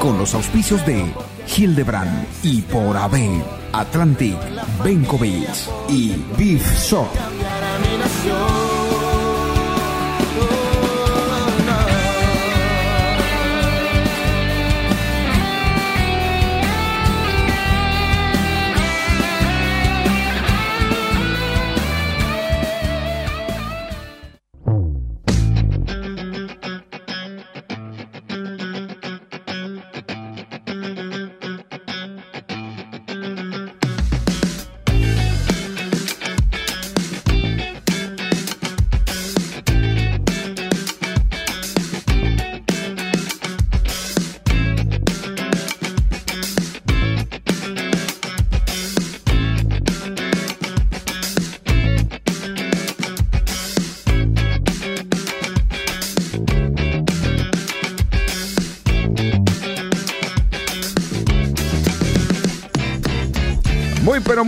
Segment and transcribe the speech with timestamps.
[0.00, 1.12] Con los auspicios de
[1.56, 4.36] Hildebrand y por AB, Atlantic,
[4.82, 5.48] Benkovic
[5.88, 7.08] y Beef Shop.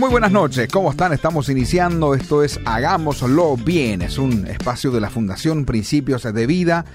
[0.01, 1.13] Muy buenas noches, ¿cómo están?
[1.13, 6.85] Estamos iniciando, esto es Hagámoslo Bien, es un espacio de la Fundación Principios de Vida.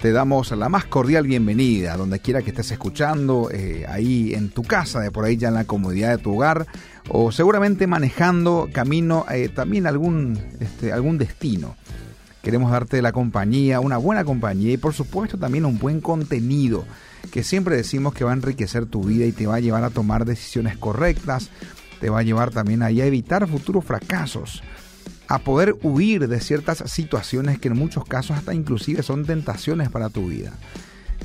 [0.00, 4.62] Te damos la más cordial bienvenida, donde quiera que estés escuchando, eh, ahí en tu
[4.62, 6.66] casa, de por ahí ya en la comodidad de tu hogar,
[7.10, 11.76] o seguramente manejando camino eh, también algún, este, algún destino.
[12.42, 16.86] Queremos darte la compañía, una buena compañía y por supuesto también un buen contenido
[17.26, 19.90] que siempre decimos que va a enriquecer tu vida y te va a llevar a
[19.90, 21.50] tomar decisiones correctas,
[22.00, 24.62] te va a llevar también ahí a evitar futuros fracasos,
[25.28, 30.08] a poder huir de ciertas situaciones que en muchos casos hasta inclusive son tentaciones para
[30.08, 30.52] tu vida.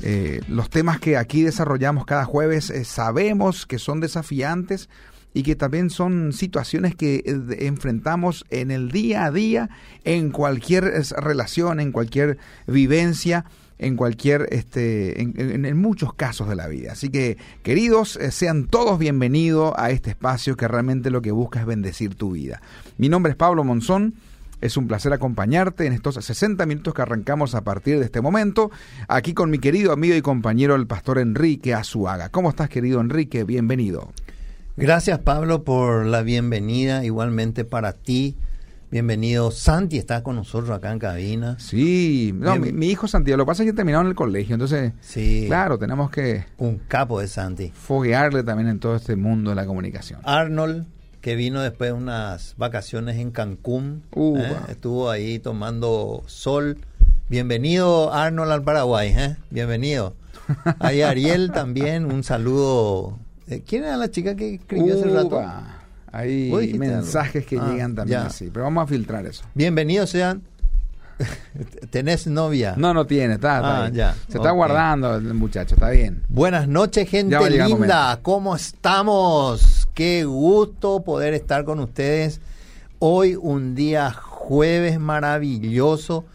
[0.02, 4.88] Eh, los temas que aquí desarrollamos cada jueves eh, sabemos que son desafiantes
[5.34, 9.70] y que también son situaciones que eh, enfrentamos en el día a día,
[10.04, 10.84] en cualquier
[11.16, 13.44] relación, en cualquier vivencia
[13.82, 16.92] en cualquier, este, en, en, muchos casos de la vida.
[16.92, 21.60] Así que, queridos, eh, sean todos bienvenidos a este espacio que realmente lo que busca
[21.60, 22.62] es bendecir tu vida.
[22.96, 24.14] Mi nombre es Pablo Monzón.
[24.60, 28.70] Es un placer acompañarte en estos 60 minutos que arrancamos a partir de este momento,
[29.08, 32.28] aquí con mi querido amigo y compañero el pastor Enrique Azuaga.
[32.28, 33.42] ¿Cómo estás, querido Enrique?
[33.42, 34.12] Bienvenido.
[34.76, 37.04] Gracias, Pablo, por la bienvenida.
[37.04, 38.36] Igualmente para ti,
[38.92, 39.50] Bienvenido.
[39.50, 41.56] Santi está con nosotros acá en cabina.
[41.58, 44.92] Sí, no, mi, mi, hijo Santiago, lo que pasa es que terminaron el colegio, entonces,
[45.00, 45.44] sí.
[45.46, 46.44] claro, tenemos que...
[46.58, 47.72] Un capo de Santi.
[47.74, 50.20] Foguearle también en todo este mundo de la comunicación.
[50.24, 50.84] Arnold,
[51.22, 54.46] que vino después de unas vacaciones en Cancún, uh, ¿eh?
[54.46, 54.58] wow.
[54.68, 56.76] estuvo ahí tomando sol.
[57.30, 59.36] Bienvenido, Arnold, al Paraguay, ¿eh?
[59.48, 60.16] Bienvenido.
[60.80, 63.18] Ahí Ariel también, un saludo.
[63.48, 65.42] Eh, ¿Quién era la chica que escribió uh, hace rato?
[66.12, 68.26] Hay mensajes que ah, llegan también ya.
[68.26, 69.44] así, pero vamos a filtrar eso.
[69.54, 70.42] Bienvenidos sean.
[71.90, 72.74] ¿Tenés novia?
[72.76, 74.12] No, no tiene, está, está ah, ya.
[74.12, 74.36] Se okay.
[74.36, 76.22] está guardando el muchacho, está bien.
[76.28, 78.18] Buenas noches, gente linda.
[78.20, 79.88] ¿Cómo estamos?
[79.94, 82.42] Qué gusto poder estar con ustedes.
[82.98, 86.26] Hoy un día jueves maravilloso.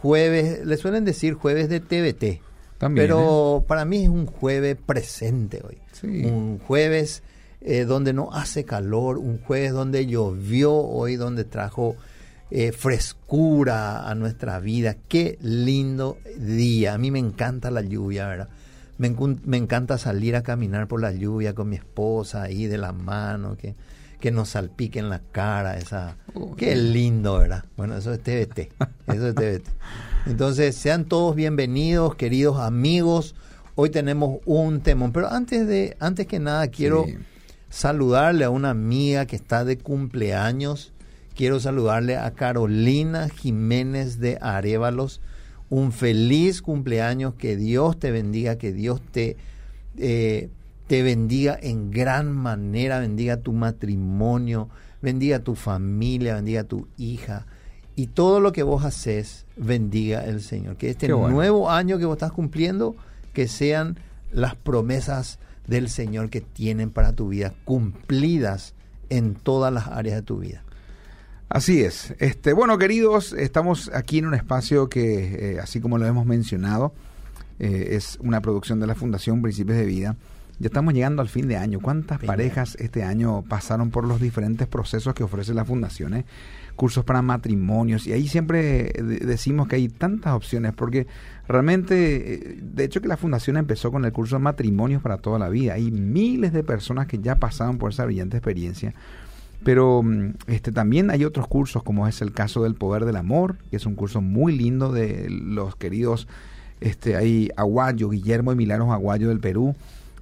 [0.00, 2.40] Jueves, le suelen decir jueves de TVT.
[2.78, 3.64] También, pero ¿eh?
[3.68, 5.76] para mí es un jueves presente hoy.
[5.92, 6.24] Sí.
[6.24, 7.22] Un jueves
[7.62, 11.96] eh, donde no hace calor, un jueves donde llovió, hoy donde trajo
[12.50, 14.96] eh, frescura a nuestra vida.
[15.08, 16.94] Qué lindo día.
[16.94, 18.48] A mí me encanta la lluvia, ¿verdad?
[18.96, 22.92] Me, me encanta salir a caminar por la lluvia con mi esposa ahí de la
[22.92, 23.74] mano, que,
[24.20, 25.76] que nos salpique en la cara.
[25.76, 26.16] Esa,
[26.56, 27.64] qué lindo, ¿verdad?
[27.76, 28.72] Bueno, eso es TVT.
[29.06, 29.68] Eso es TVT.
[30.26, 33.34] Entonces, sean todos bienvenidos, queridos amigos.
[33.74, 37.16] Hoy tenemos un temón, pero antes de antes que nada quiero sí
[37.70, 40.92] saludarle a una amiga que está de cumpleaños.
[41.34, 45.22] Quiero saludarle a Carolina Jiménez de Arevalos.
[45.70, 49.36] Un feliz cumpleaños, que Dios te bendiga, que Dios te,
[49.96, 50.50] eh,
[50.88, 54.68] te bendiga en gran manera, bendiga tu matrimonio,
[55.00, 57.46] bendiga tu familia, bendiga tu hija.
[57.94, 60.76] Y todo lo que vos haces, bendiga el Señor.
[60.76, 61.34] Que este bueno.
[61.34, 62.96] nuevo año que vos estás cumpliendo,
[63.32, 63.96] que sean
[64.32, 68.74] las promesas del Señor que tienen para tu vida, cumplidas
[69.08, 70.62] en todas las áreas de tu vida.
[71.50, 72.14] Así es.
[72.20, 76.94] Este, bueno, queridos, estamos aquí en un espacio que, eh, así como lo hemos mencionado,
[77.58, 80.16] eh, es una producción de la Fundación Principios de Vida.
[80.60, 81.80] Ya estamos llegando al fin de año.
[81.80, 86.14] ¿Cuántas parejas este año pasaron por los diferentes procesos que ofrece la Fundación?
[86.14, 86.24] Eh?
[86.76, 88.06] Cursos para matrimonios.
[88.06, 91.06] Y ahí siempre decimos que hay tantas opciones porque
[91.50, 95.38] realmente, eh, de hecho que la Fundación empezó con el curso de matrimonios para toda
[95.38, 95.74] la vida.
[95.74, 98.94] Hay miles de personas que ya pasaron por esa brillante experiencia.
[99.62, 103.56] Pero mm, este, también hay otros cursos, como es el caso del Poder del Amor,
[103.70, 106.26] que es un curso muy lindo de los queridos
[106.80, 109.76] este, hay Aguayo, Guillermo y Milagros Aguayo del Perú.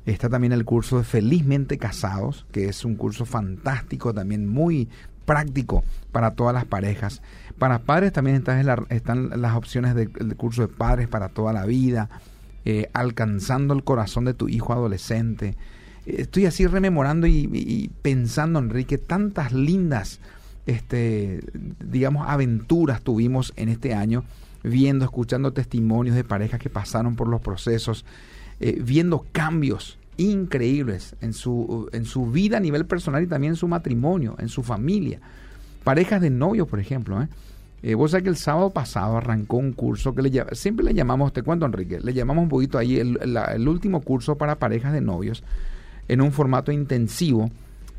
[0.06, 4.88] Está también el curso de Felizmente Casados, que es un curso fantástico, también muy
[5.28, 7.20] práctico para todas las parejas.
[7.58, 8.42] Para padres también
[8.88, 12.08] están, las opciones del, curso de padres para toda la vida,
[12.64, 15.54] eh, alcanzando el corazón de tu hijo adolescente.
[16.06, 20.19] Estoy así rememorando y, y pensando, Enrique, tantas lindas,
[20.64, 21.42] este,
[21.84, 24.25] digamos, aventuras tuvimos en este año
[24.62, 28.06] viendo, escuchando testimonios de parejas que pasaron por los procesos,
[28.60, 33.56] eh, viendo cambios increíbles en su, en su vida a nivel personal y también en
[33.56, 35.20] su matrimonio, en su familia.
[35.85, 37.23] Parejas de novios, por ejemplo.
[37.23, 37.29] ¿eh?
[37.82, 41.32] Eh, vos sabés que el sábado pasado arrancó un curso que le, siempre le llamamos,
[41.32, 45.44] te cuento Enrique, le llamamos un poquito ahí el, último curso para parejas de novios
[46.09, 47.50] en un formato intensivo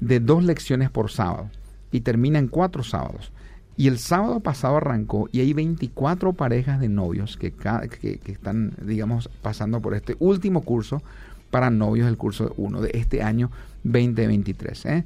[0.01, 1.50] de dos lecciones por sábado
[1.92, 3.31] y termina en cuatro sábados.
[3.77, 9.30] Y el sábado pasado arrancó y hay 24 parejas de novios que, que, están, digamos,
[9.42, 11.01] pasando por este último curso
[11.50, 13.51] para novios, el curso 1 de este año
[13.84, 14.86] 2023.
[14.86, 15.06] ¿eh?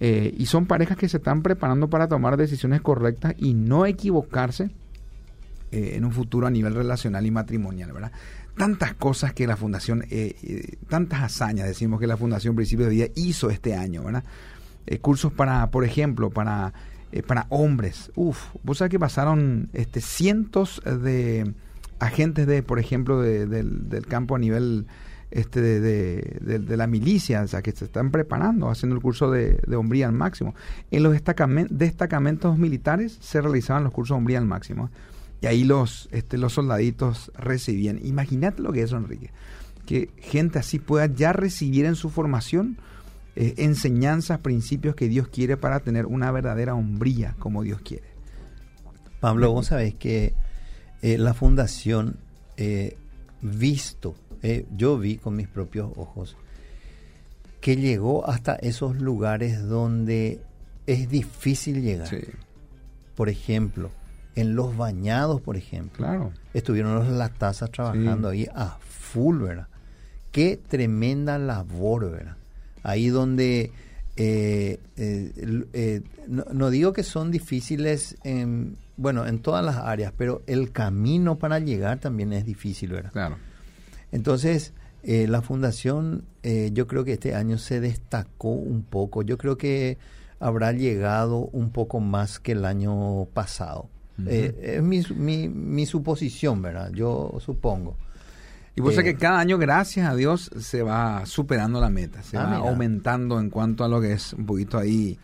[0.00, 4.70] Eh, y son parejas que se están preparando para tomar decisiones correctas y no equivocarse
[5.70, 8.12] eh, en un futuro a nivel relacional y matrimonial, ¿verdad?
[8.56, 10.04] Tantas cosas que la Fundación,
[10.88, 14.24] tantas hazañas, decimos que la Fundación Principio de Vida hizo este año, ¿verdad?
[15.00, 16.74] cursos para, por ejemplo, para
[17.12, 18.10] eh, para hombres.
[18.14, 21.52] Uf, vos sabés que pasaron este, cientos de
[21.98, 24.86] agentes de, por ejemplo, del, campo a nivel
[25.32, 30.06] este, de, la milicia, o sea, que se están preparando, haciendo el curso de, hombría
[30.06, 30.54] al máximo.
[30.90, 31.14] En los
[31.70, 34.90] destacamentos militares se realizaban los cursos de hombría al máximo.
[35.40, 37.98] Y ahí los, este, los soldaditos recibían.
[38.04, 39.30] Imagínate lo que es Enrique.
[39.86, 42.76] Que gente así pueda ya recibir en su formación
[43.34, 48.04] eh, enseñanzas, principios que Dios quiere para tener una verdadera hombría como Dios quiere.
[49.20, 50.34] Pablo, vos sabés que
[51.00, 52.18] eh, la fundación,
[52.58, 52.96] eh,
[53.40, 54.14] visto,
[54.76, 56.36] yo vi con mis propios ojos,
[57.60, 60.40] que llegó hasta esos lugares donde
[60.86, 62.08] es difícil llegar.
[63.14, 63.90] Por ejemplo,
[64.34, 66.04] en los bañados, por ejemplo.
[66.04, 66.32] Claro.
[66.54, 69.68] Estuvieron los latazas trabajando ahí a full, ¿verdad?
[70.32, 72.36] Qué tremenda labor, ¿verdad?
[72.82, 73.72] ahí donde
[74.16, 80.42] eh, eh, eh, no, digo que son difíciles en, bueno, en todas las áreas, pero
[80.46, 83.12] el camino para llegar también es difícil, ¿verdad?
[83.12, 83.36] Claro.
[84.12, 84.72] Entonces,
[85.02, 89.22] la fundación, yo creo que este año se destacó un poco.
[89.22, 89.98] Yo creo que
[90.38, 93.88] habrá llegado un poco más que el año pasado.
[94.26, 96.92] es mi, mi, mi suposición, ¿verdad?
[96.92, 97.96] Yo supongo.
[98.74, 102.38] Y vos sabés que cada año, gracias a Dios, se va superando la meta, se
[102.38, 105.18] ah, va aumentando en cuanto a lo que es un poquito ahí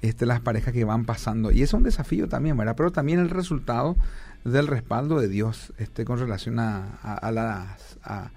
[0.00, 1.50] este, las parejas que van pasando.
[1.50, 2.74] Y es un desafío también, ¿verdad?
[2.76, 3.96] Pero también el resultado
[4.44, 8.30] del respaldo de Dios este, con relación a, a, las, a,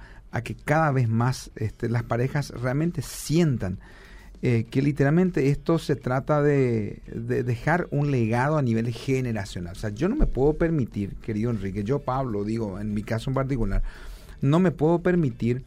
[0.43, 3.79] que cada vez más este, las parejas realmente sientan
[4.43, 9.71] eh, que literalmente esto se trata de, de, dejar un legado a nivel generacional.
[9.71, 13.31] O sea, yo no me puedo permitir, querido Enrique, yo Pablo, digo, en mi caso
[13.31, 13.81] en particular,
[14.41, 15.63] no me puedo permitir,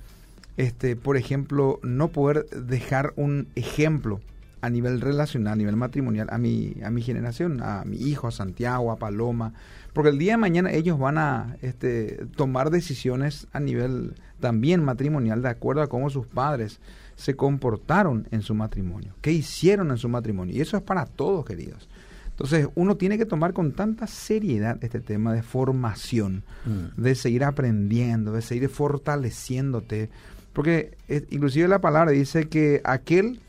[0.56, 4.20] este, por ejemplo, no poder dejar un ejemplo
[4.60, 8.30] a nivel relacional, a nivel matrimonial, a mi, a mi generación, a mi hijo, a
[8.30, 9.54] Santiago, a Paloma,
[9.92, 15.42] porque el día de mañana ellos van a este, tomar decisiones a nivel también matrimonial
[15.42, 16.80] de acuerdo a cómo sus padres
[17.16, 20.56] se comportaron en su matrimonio, qué hicieron en su matrimonio.
[20.56, 21.88] Y eso es para todos, queridos.
[22.30, 26.98] Entonces, uno tiene que tomar con tanta seriedad este tema de formación, mm.
[26.98, 30.08] de seguir aprendiendo, de seguir fortaleciéndote,
[30.54, 33.40] porque eh, inclusive la palabra dice que aquel,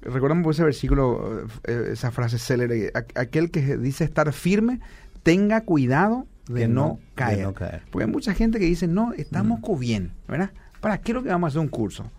[0.00, 4.80] recuerdan ese versículo, eh, esa frase célebre, aquel que dice estar firme,
[5.28, 7.52] tenga cuidado de, no, caer.
[7.90, 9.78] Porque hay mucha gente que dice, no, estamos mm.
[9.78, 10.52] bien, ¿verdad?
[10.80, 12.10] ¿Para qué es lo que vamos a hacer un curso?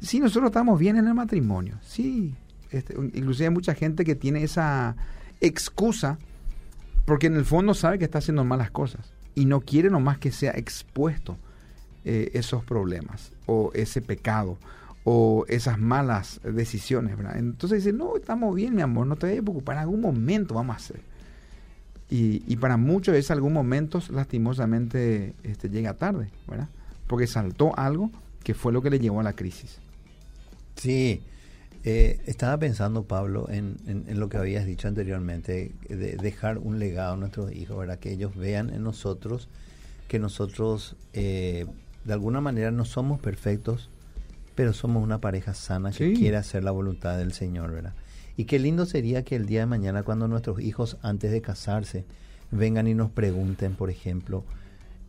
[0.00, 2.32] Si nosotros estamos bien en el matrimonio, sí.
[2.70, 4.94] Este, inclusive hay mucha gente que tiene esa
[5.40, 6.16] excusa
[7.06, 10.30] porque en el fondo sabe que está haciendo malas cosas y no quiere nomás que
[10.30, 11.36] sea expuesto
[12.04, 14.58] eh, esos problemas o ese pecado
[15.02, 17.16] o esas malas decisiones.
[17.34, 20.54] Entonces dice, no, estamos bien, mi amor, no te vayas a preocupar, en algún momento
[20.54, 21.13] vamos a hacer.
[22.16, 26.68] Y, para muchos es algún momento lastimosamente este, llega tarde, ¿verdad?
[27.08, 28.12] porque saltó algo
[28.44, 29.78] que fue lo que le llevó a la crisis.
[30.76, 31.22] Sí,
[31.82, 37.14] eh, estaba pensando, Pablo, en, en, lo que habías dicho anteriormente, de dejar un legado
[37.14, 37.98] a nuestros hijos, ¿verdad?
[37.98, 39.48] Que ellos vean en nosotros
[40.06, 41.66] que nosotros, eh,
[42.04, 43.90] de alguna manera, no somos perfectos,
[44.54, 47.94] pero somos una pareja sana que quiere hacer la voluntad del Señor, ¿verdad?
[48.36, 52.04] Y qué lindo sería que el día de mañana, cuando nuestros hijos, antes de casarse,
[52.50, 54.44] vengan y nos pregunten, por ejemplo,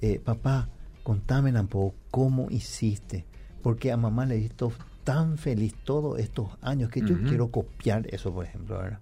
[0.01, 0.69] eh, papá,
[1.03, 3.25] contame un poco cómo hiciste,
[3.61, 4.71] porque a mamá le he visto
[5.03, 8.99] tan feliz todos estos años que yo quiero copiar eso, por ejemplo, ¿verdad?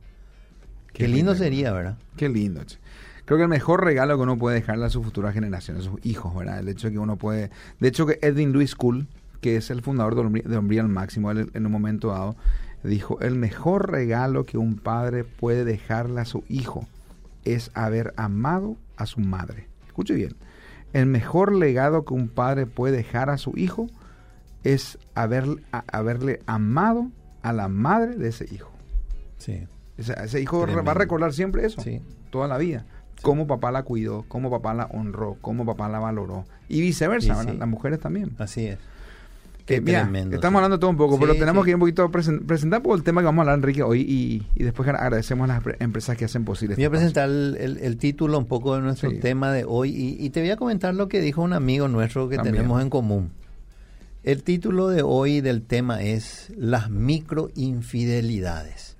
[0.92, 1.98] Qué, lindo, sería, ¿verdad?
[2.18, 2.62] Qué lindo.
[3.26, 6.06] Creo que el mejor regalo que uno puede dejarle a su futura generación, a sus
[6.06, 6.60] hijos, ¿verdad?
[6.60, 7.50] El hecho de que uno puede...
[7.80, 9.08] De hecho, que Edwin Louis Cool,
[9.42, 12.36] que es el fundador de Hombría al Máximo, en un momento dado,
[12.90, 16.88] dijo, el mejor regalo que un padre puede dejarle a su hijo
[17.46, 19.68] es haber amado a su madre.
[19.86, 20.36] Escuche bien,
[20.94, 23.88] el mejor legado que un padre puede dejar a su hijo
[24.64, 27.10] es haber, haberle amado
[27.42, 28.72] a la madre de ese hijo.
[29.38, 29.68] Sí.
[29.98, 31.84] Ese, hijo va a recordar siempre eso,
[32.30, 32.86] toda la vida.
[33.22, 36.46] Cómo papá la cuidó, cómo papá la honró, cómo papá la valoró.
[36.68, 38.36] Y viceversa, las mujeres también.
[38.40, 38.80] Así es.
[39.66, 42.82] Qué tremendo, estamos hablando todo un poco, pero tenemos que ir un poquito a presentar
[42.82, 46.18] por el tema que vamos a hablar, Enrique, hoy y, después agradecemos a las empresas
[46.18, 46.76] que hacen posible.
[46.76, 50.50] Voy a presentar el, título un poco de nuestro tema de hoy y, te voy
[50.50, 53.32] a comentar lo que dijo un amigo nuestro que tenemos en común.
[54.24, 58.96] El título de hoy del tema es Las microinfidelidades.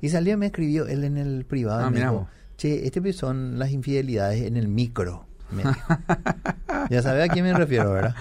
[0.00, 1.84] Y salió me escribió él en el privado.
[1.84, 5.26] Ah, me dijo, che, este son las infidelidades en el micro.
[6.90, 8.14] ya sabe a quién me refiero, ¿verdad?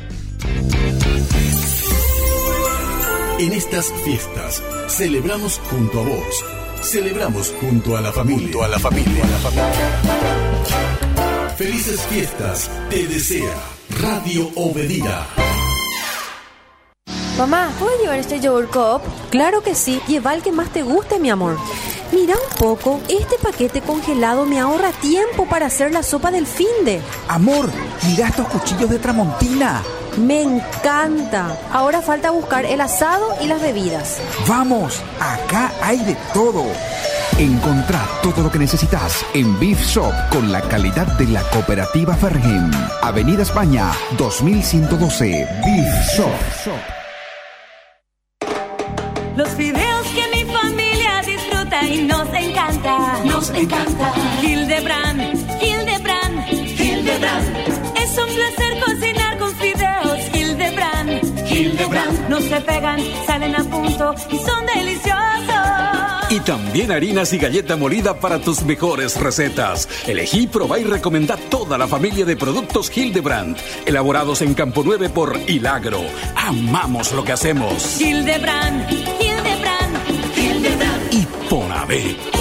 [3.40, 8.66] En estas fiestas celebramos junto a vos Celebramos junto a la familia.
[8.66, 9.24] a la familia.
[11.56, 12.72] Felices fiestas.
[12.90, 13.54] Te desea
[14.02, 15.28] Radio Obedida.
[17.38, 19.02] Mamá, ¿puedo llevar este yogur cup?
[19.30, 20.02] Claro que sí.
[20.08, 21.58] Lleva el que más te guste, mi amor.
[22.12, 27.02] Mira un poco, este paquete congelado me ahorra tiempo para hacer la sopa del finde.
[27.28, 27.70] Amor,
[28.08, 29.82] mira estos cuchillos de Tramontina.
[30.18, 31.58] Me encanta.
[31.72, 34.20] Ahora falta buscar el asado y las bebidas.
[34.48, 36.66] Vamos, acá hay de todo.
[37.38, 42.70] Encontrá todo lo que necesitas en Beef Shop con la calidad de la cooperativa Fergen.
[43.02, 45.48] Avenida España, 2112.
[45.66, 47.02] Beef Shop.
[49.36, 53.24] Los fideos que mi familia disfruta y nos encanta.
[53.24, 54.14] Nos encanta.
[54.44, 55.31] Hildebrand, Hildebrand,
[62.30, 65.22] no se pegan, salen a punto y son deliciosos.
[66.30, 69.88] Y también harinas y galleta molida para tus mejores recetas.
[70.08, 75.38] Elegí, probá y recomendá toda la familia de productos Hildebrand, elaborados en Campo 9 por
[75.48, 76.02] Hilagro.
[76.36, 78.00] Amamos lo que hacemos.
[78.00, 81.14] Hildebrand, Hildebrand, Hildebrand.
[81.14, 82.41] Y Ponabé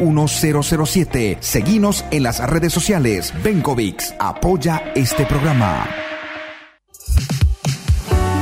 [0.00, 1.38] 007.
[1.40, 3.32] Seguinos en las redes sociales.
[3.42, 5.86] Bencovix apoya este programa.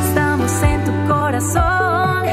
[0.06, 2.26] Estamos en tu corazón.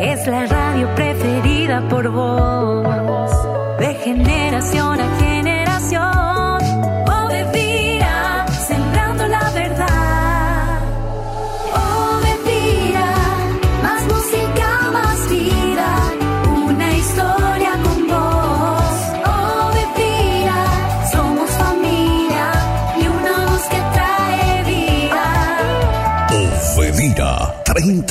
[0.00, 3.30] Es la radio preferida por vos.
[3.78, 5.23] De generación a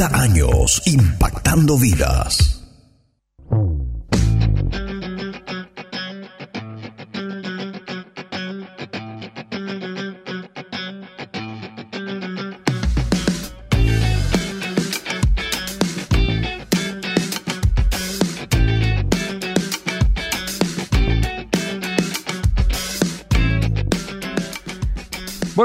[0.03, 2.52] 30 años impactando vidas.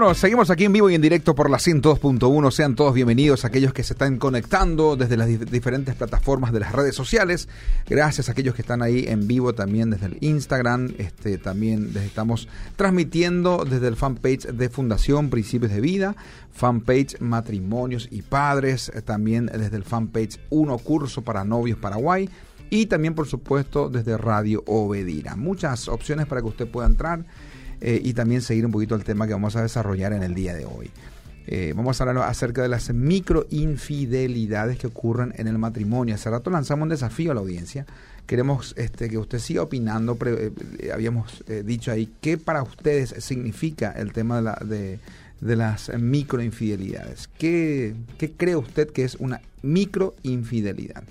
[0.00, 2.52] Bueno, seguimos aquí en vivo y en directo por la 102.1.
[2.52, 6.70] Sean todos bienvenidos aquellos que se están conectando desde las dif- diferentes plataformas de las
[6.70, 7.48] redes sociales.
[7.84, 10.94] Gracias a aquellos que están ahí en vivo también desde el Instagram.
[10.98, 16.14] Este, también les estamos transmitiendo desde el fanpage de Fundación Principios de Vida,
[16.52, 22.30] fanpage Matrimonios y Padres, eh, también desde el fanpage Uno Curso para Novios Paraguay
[22.70, 25.34] y también por supuesto desde Radio Obedira.
[25.34, 27.24] Muchas opciones para que usted pueda entrar
[27.80, 30.54] eh, y también seguir un poquito el tema que vamos a desarrollar en el día
[30.54, 30.90] de hoy.
[31.46, 36.14] Eh, vamos a hablar acerca de las microinfidelidades que ocurren en el matrimonio.
[36.14, 37.86] Hace rato lanzamos un desafío a la audiencia.
[38.26, 40.18] Queremos este, que usted siga opinando.
[40.26, 40.52] Eh,
[40.92, 44.98] habíamos dicho ahí qué para ustedes significa el tema de, la- de-
[45.40, 47.28] de las microinfidelidades.
[47.38, 51.04] ¿Qué, ¿Qué cree usted que es una microinfidelidad?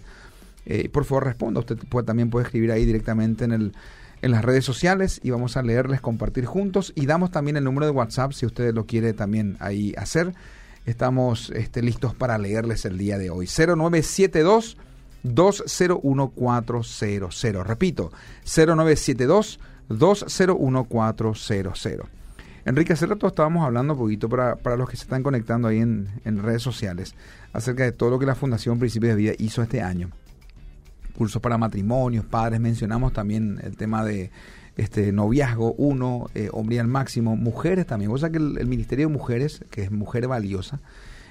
[0.91, 1.61] Por favor, responda.
[1.61, 3.71] Usted también puede escribir ahí directamente en, el,
[4.21, 6.91] en las redes sociales y vamos a leerles, compartir juntos.
[6.95, 10.33] Y damos también el número de WhatsApp si usted lo quiere también ahí hacer.
[10.85, 13.47] Estamos este, listos para leerles el día de hoy.
[13.47, 14.77] 0972
[15.23, 17.67] 201400.
[17.67, 18.11] Repito,
[18.45, 22.07] 0972 201400.
[22.65, 25.79] Enrique, hace rato estábamos hablando un poquito para, para los que se están conectando ahí
[25.79, 27.15] en, en redes sociales
[27.53, 30.09] acerca de todo lo que la Fundación Principios de Vida hizo este año.
[31.17, 34.29] Cursos para matrimonios, padres, mencionamos también el tema de
[34.75, 38.11] este noviazgo, uno, eh, hombre al máximo, mujeres también.
[38.11, 40.79] O sea que el, el Ministerio de Mujeres, que es Mujer Valiosa,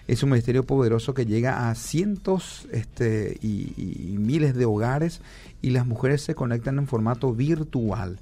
[0.09, 5.21] es un ministerio poderoso que llega a cientos este, y, y miles de hogares
[5.63, 8.19] y las mujeres se conectan en formato virtual.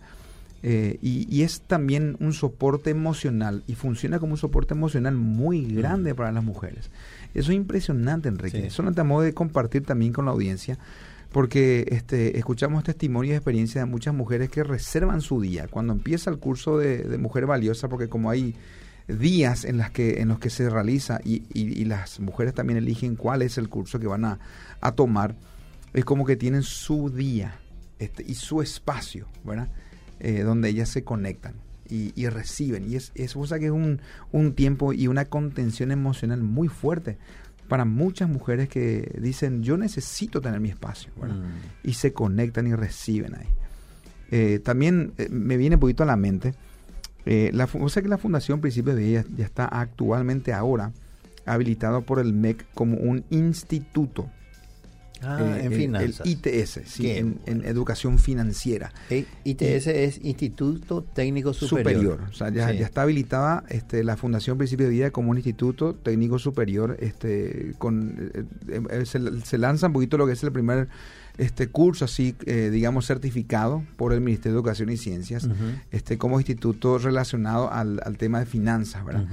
[0.66, 5.66] Eh, y, y es también un soporte emocional y funciona como un soporte emocional muy
[5.66, 6.90] grande para las mujeres.
[7.34, 8.62] Eso es impresionante, Enrique.
[8.62, 8.66] Sí.
[8.68, 10.78] Eso no te modo de compartir también con la audiencia,
[11.34, 16.30] porque este, escuchamos testimonios y experiencias de muchas mujeres que reservan su día cuando empieza
[16.30, 18.54] el curso de, Mujer Valiosa, porque como hay
[19.08, 23.58] días en las que los que se realiza y, las mujeres también eligen cuál es
[23.58, 24.38] el curso que van a,
[24.94, 25.34] tomar
[25.92, 27.58] es como que tienen su día
[27.98, 29.68] este, y su espacio verdad
[30.20, 31.54] Eh, donde ellas se conectan
[31.88, 32.88] y, reciben.
[32.88, 37.18] Y es, es o sea que es un tiempo y una contención emocional muy fuerte
[37.68, 41.36] para muchas mujeres que dicen yo necesito tener mi espacio ¿verdad?
[41.82, 43.48] y se conectan y reciben ahí
[44.30, 46.54] Eh, también eh, me viene un poquito a la mente
[47.26, 50.92] eh, la, o sea que la Fundación Principios de Vida ya está actualmente ahora
[51.46, 54.28] habilitado por el MEC como un instituto.
[55.22, 56.26] Ah, Eh, en el- finanzas.
[56.26, 58.92] El ITS, sí, en, en educación financiera.
[59.10, 61.94] Eh, ITS es Instituto Técnico Superior.
[61.94, 62.20] Superior.
[62.28, 62.78] O sea, ya, Sí.
[62.78, 66.96] ya está habilitada este, la Fundación Principio de Vida como un instituto técnico superior.
[67.00, 70.88] Este, con, eh, eh, se, se lanza un poquito lo que es el primer
[71.38, 75.48] este curso, así, eh, digamos, certificado por el Ministerio de Educación y Ciencias,
[75.90, 79.24] este, como instituto relacionado al, al tema de finanzas, ¿verdad?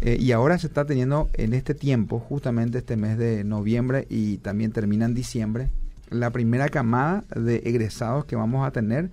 [0.00, 4.38] Eh, y ahora se está teniendo en este tiempo, justamente este mes de noviembre y
[4.38, 5.70] también termina en diciembre,
[6.10, 9.10] la primera camada de egresados que vamos a tener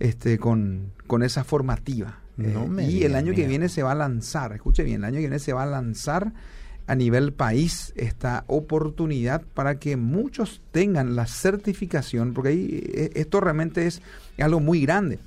[0.00, 2.18] este, con, con esa formativa.
[2.36, 5.02] No Eh, me y diga, el año que viene se va a lanzar, escuche bien,
[5.02, 6.32] el año que viene se va a lanzar
[6.86, 13.40] a nivel país esta oportunidad para que muchos tengan la certificación, porque ahí eh, esto
[13.40, 14.02] realmente es
[14.38, 15.18] algo muy grande.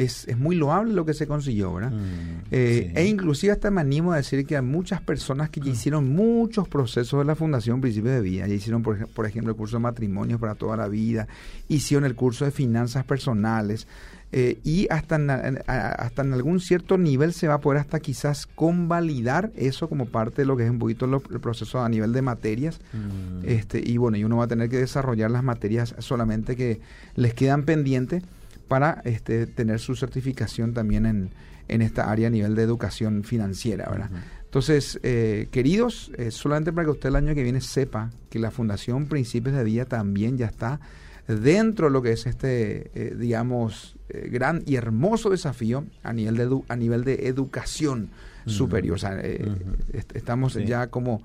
[0.00, 1.90] Es, es muy loable lo que se consiguió, ¿verdad?
[1.92, 5.70] Mm, Eh, E inclusive hasta me animo a decir que hay muchas personas que ya
[5.70, 8.46] hicieron muchos procesos de la Fundación Principio de Vida.
[8.46, 11.28] Ya hicieron, por, ej- por ejemplo, el curso de matrimonios para toda la vida,
[11.68, 13.86] hicieron el curso de finanzas personales,
[14.32, 15.28] eh, y hasta en,
[15.66, 20.42] hasta en algún cierto nivel se va a poder hasta quizás convalidar eso como parte
[20.42, 22.80] de lo que es un poquito lo- el proceso a nivel de materias.
[22.92, 23.44] Mm.
[23.44, 26.80] Este, y bueno, y uno va a tener que desarrollar las materias solamente que
[27.16, 28.22] les quedan pendientes
[28.70, 31.30] para este, tener su certificación también en,
[31.66, 34.10] en esta área a nivel de educación financiera, ¿verdad?
[34.44, 38.52] Entonces, eh, queridos, eh, solamente para que usted el año que viene sepa que la
[38.52, 40.78] Fundación Principios de Vida también ya está
[41.26, 46.36] dentro de lo que es este, eh, digamos, eh, gran y hermoso desafío a nivel
[46.36, 48.10] de, edu- a nivel de educación
[48.46, 48.94] superior.
[48.94, 50.64] O sea, est- estamos Sí.
[50.64, 51.22] ya como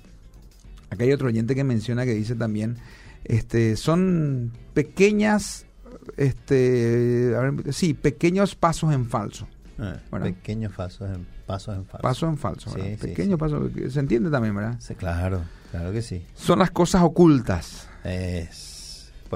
[0.90, 2.76] Acá hay otro oyente que menciona que dice también,
[3.24, 5.64] este, son pequeñas,
[6.18, 9.48] este, a ver, sí, pequeños pasos en falso.
[9.78, 12.02] Ah, pequeños pasos en, pasos en falso.
[12.02, 14.78] Pasos en falso, Sí, Pequeños pasos, se entiende también, ¿verdad?
[14.98, 16.26] Claro, claro que sí.
[16.34, 17.88] Son las cosas ocultas.
[18.04, 18.71] Es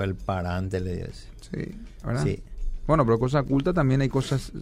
[0.04, 1.26] el parante le dio ese.
[1.40, 2.24] Sí, ¿verdad?
[2.24, 2.42] Sí.
[2.86, 4.52] Bueno, pero cosas ocultas también hay cosas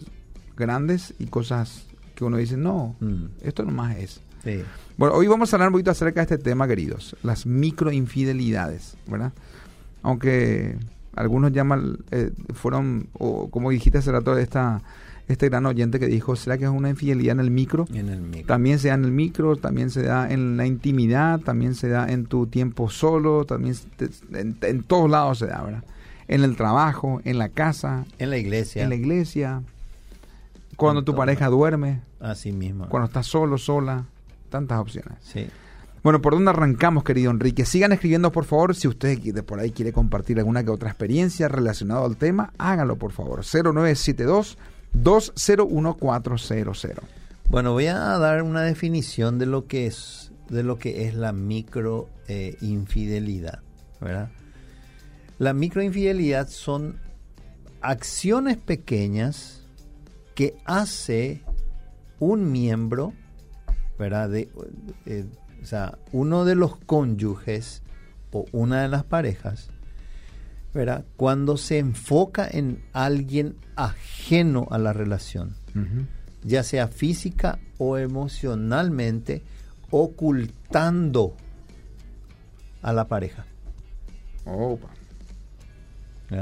[0.57, 3.25] grandes y cosas que uno dice, no, Mm.
[3.41, 4.21] esto nomás es.
[4.43, 4.61] Sí.
[4.97, 9.33] Bueno, hoy vamos a hablar un poquito acerca de este tema, queridos, las microinfidelidades, ¿verdad?
[10.03, 10.77] Aunque
[11.15, 14.81] algunos llaman, eh, fueron, o como dijiste hace rato, esta,
[15.27, 17.85] este gran oyente que dijo, ¿será que es una infidelidad en el micro?
[17.93, 18.45] En el micro.
[18.47, 22.07] También se da en el micro, también se da en la intimidad, también se da
[22.11, 23.87] en tu tiempo solo, también se-
[24.39, 25.83] en, en todos lados se da, ¿verdad?
[26.27, 28.83] En el trabajo, en la casa, En la iglesia.
[28.83, 29.61] en la iglesia,
[30.75, 31.17] cuando En tu todo.
[31.19, 32.87] pareja duerme, Así mismo.
[32.89, 34.05] cuando estás solo, sola,
[34.49, 35.13] tantas opciones.
[35.21, 35.47] Sí.
[36.03, 37.65] Bueno, ¿por dónde arrancamos, querido Enrique?
[37.65, 38.75] Sigan escribiendo, por favor.
[38.75, 42.95] Si usted de por ahí quiere compartir alguna que otra experiencia relacionada al tema, hágalo,
[42.97, 43.43] por favor.
[45.03, 46.99] 0972-201-400.
[47.49, 51.31] Bueno, voy a dar una definición de lo que es de lo que es la
[51.31, 53.61] micro eh, infidelidad.
[55.39, 56.99] La microinfidelidad son
[57.81, 59.63] acciones pequeñas
[60.35, 61.41] que hace
[62.19, 63.13] un miembro,
[63.97, 64.29] ¿verdad?
[64.29, 64.49] De,
[65.05, 65.25] eh,
[65.61, 67.81] o sea, uno de los cónyuges
[68.31, 69.69] o una de las parejas,
[70.75, 71.05] ¿verdad?
[71.17, 75.55] Cuando se enfoca en alguien ajeno a la relación
[76.45, 79.41] ya sea física o emocionalmente,
[79.89, 81.35] ocultando
[82.81, 83.45] a la pareja.
[84.45, 84.89] Opa.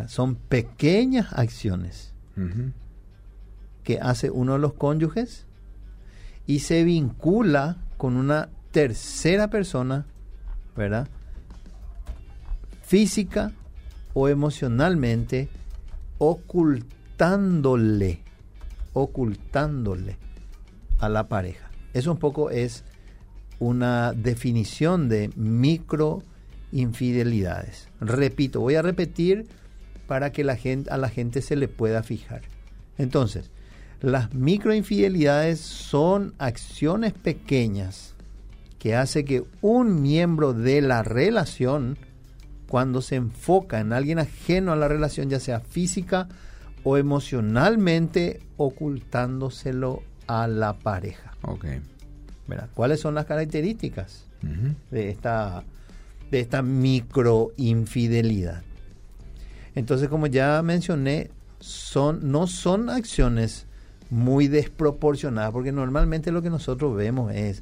[0.08, 2.14] Son pequeñas acciones
[3.84, 5.46] que hace uno de los cónyuges
[6.46, 10.06] y se vincula con una tercera persona,
[10.76, 11.08] ¿verdad?
[12.82, 13.54] Física
[14.14, 15.50] o emocionalmente,
[16.18, 18.20] ocultándole,
[18.94, 20.18] ocultándole
[21.00, 21.70] a la pareja.
[21.94, 22.84] Eso un poco es
[23.60, 26.24] una definición de micro
[26.72, 27.88] infidelidades.
[28.02, 29.48] Repito, voy a repetir
[30.08, 32.42] para que la gente, a la gente se le pueda fijar.
[32.98, 33.52] Entonces,
[34.02, 38.16] las microinfidelidades son acciones pequeñas
[38.80, 41.98] que hace que un miembro de la relación,
[42.74, 46.28] cuando se enfoca en alguien ajeno a la relación, ya sea física
[46.84, 51.36] o emocionalmente, ocultándoselo a la pareja.
[51.44, 51.66] Ok.
[52.48, 52.70] ¿verdad?
[52.74, 54.26] ¿Cuáles son las características
[54.90, 55.64] de esta,
[56.32, 58.64] de esta microinfidelidad?
[59.76, 63.68] Entonces, como ya mencioné, son, no son acciones
[64.10, 67.62] muy desproporcionadas, porque normalmente lo que nosotros vemos es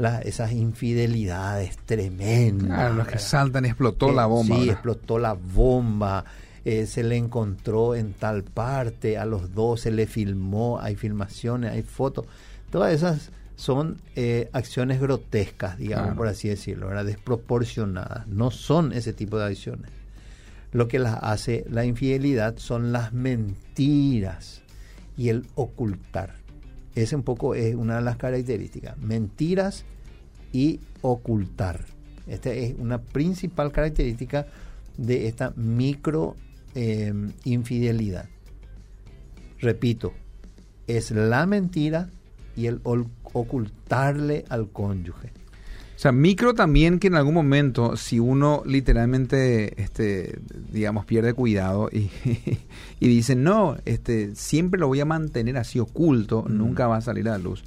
[0.00, 2.66] la- esas infidelidades tremendas.
[2.68, 4.56] Claro, los que saltan, explotó la bomba.
[4.56, 6.24] Sí, explotó la bomba.
[6.64, 11.72] eh, se le encontró en tal parte, a los dos se le filmó, hay filmaciones,
[11.72, 12.26] hay fotos.
[12.70, 16.16] Todas esas son eh, acciones grotescas, digamos, Claro.
[16.18, 17.06] por así decirlo, ¿verdad?
[17.06, 18.26] desproporcionadas.
[18.28, 19.90] No son ese tipo de acciones.
[20.72, 24.62] Lo que las hace la infidelidad son las mentiras
[25.16, 26.34] y el ocultar.
[27.00, 28.98] Ese un poco es una de las características.
[28.98, 29.84] Mentiras
[30.52, 31.86] y ocultar.
[32.26, 34.46] Esta es una principal característica
[34.98, 36.36] de esta micro
[36.74, 37.12] eh,
[37.44, 38.28] infidelidad.
[39.60, 40.12] Repito,
[40.86, 42.10] es la mentira
[42.54, 45.32] y el ocultarle al cónyuge.
[46.00, 50.38] O sea, micro también que en algún momento, si uno literalmente, este,
[50.72, 52.08] digamos, pierde cuidado y,
[53.00, 56.56] y dice, no, este, siempre lo voy a mantener así oculto, Mm.
[56.56, 57.64] nunca va a salir a la luz.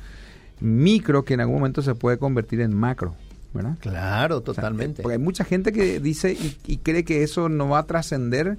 [0.62, 3.14] Micro que en algún momento se puede convertir en macro,
[3.54, 3.78] ¿verdad?
[3.82, 5.04] Claro, O sea, totalmente.
[5.04, 8.58] porque hay mucha gente que dice y, y cree que eso no va a trascender.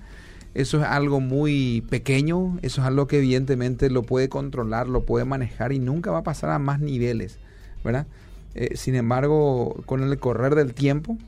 [0.55, 5.25] Eso es algo muy pequeño, eso es algo que evidentemente lo puede controlar, lo puede
[5.25, 7.39] manejar y nunca va a pasar a más niveles,
[7.83, 8.07] ¿verdad?
[8.55, 11.19] Eh, sin embargo, con el correr del tiempo,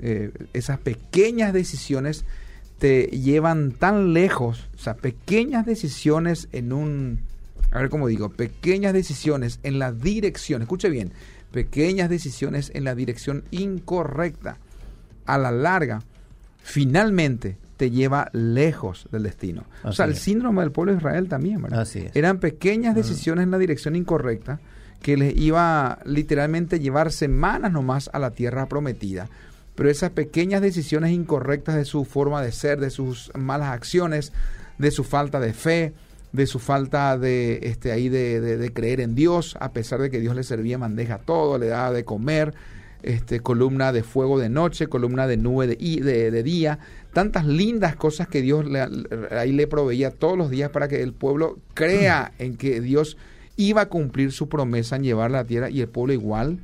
[0.00, 2.24] eh, esas pequeñas decisiones
[2.78, 7.20] te llevan tan lejos, o sea, pequeñas decisiones en un,
[7.70, 11.12] a ver cómo digo, pequeñas decisiones en la dirección, escuche bien,
[11.52, 14.56] pequeñas decisiones en la dirección incorrecta,
[15.26, 16.02] a la larga,
[16.64, 19.64] finalmente te lleva lejos del destino.
[19.84, 20.18] o sea, el es.
[20.18, 21.82] síndrome del pueblo de Israel también, ¿verdad?
[21.82, 22.16] Así es.
[22.16, 24.58] Eran pequeñas decisiones en la dirección incorrecta
[25.02, 29.28] que les iba literalmente llevar semanas nomás a la tierra prometida.
[29.74, 34.32] Pero esas pequeñas decisiones incorrectas de su forma de ser, de sus malas acciones,
[34.78, 35.92] de su falta de fe,
[36.32, 40.10] de su falta de este ahí de, de- de creer en Dios, a pesar de
[40.10, 42.54] que Dios le servía en bandeja todo, le daba de comer,
[43.02, 46.78] este, columna de fuego de noche, columna de nube de, de, de día,
[47.12, 48.80] tantas lindas cosas que Dios le,
[49.36, 53.16] ahí le proveía todos los días para que el pueblo crea en que Dios
[53.56, 56.58] iba a cumplir su promesa en llevar la tierra y el pueblo igual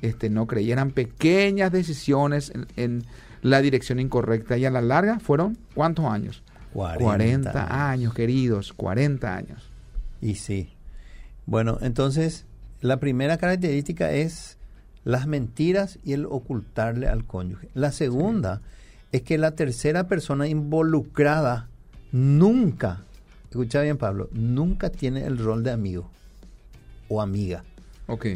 [0.00, 0.74] este, no creía.
[0.74, 3.04] Eran pequeñas decisiones en, en
[3.42, 6.42] la dirección incorrecta y a la larga fueron ¿cuántos años?
[6.72, 9.68] 40 40 años, queridos, 40 años.
[10.20, 10.70] Y sí.
[11.44, 12.46] Bueno, entonces,
[12.80, 14.56] la primera característica es
[15.04, 17.68] las mentiras y el ocultarle al cónyuge.
[17.74, 18.62] La segunda
[19.10, 21.68] es que la tercera persona involucrada
[22.12, 23.02] nunca,
[23.50, 26.10] escucha bien Pablo, nunca tiene el rol de amigo
[27.12, 27.64] o amiga.
[28.06, 28.26] Ok,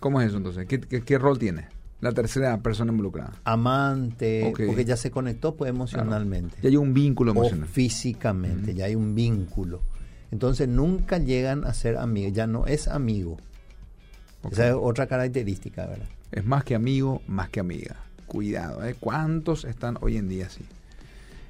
[0.00, 0.66] ¿cómo es eso entonces?
[0.66, 1.66] ¿Qué, qué- qué rol tiene
[2.00, 3.32] la tercera persona involucrada?
[3.44, 6.56] Amante, porque ya se conectó pues emocionalmente.
[6.62, 7.68] Ya hay un vínculo o emocional.
[7.68, 9.80] físicamente, ya hay un vínculo.
[10.30, 13.36] Entonces nunca llegan a ser amigos, ya no es amigo.
[14.50, 16.08] Esa es otra característica, ¿verdad?
[16.32, 17.96] Es más que amigo, más que amiga.
[18.26, 18.96] Cuidado, ¿eh?
[18.98, 20.64] ¿Cuántos están hoy en día así?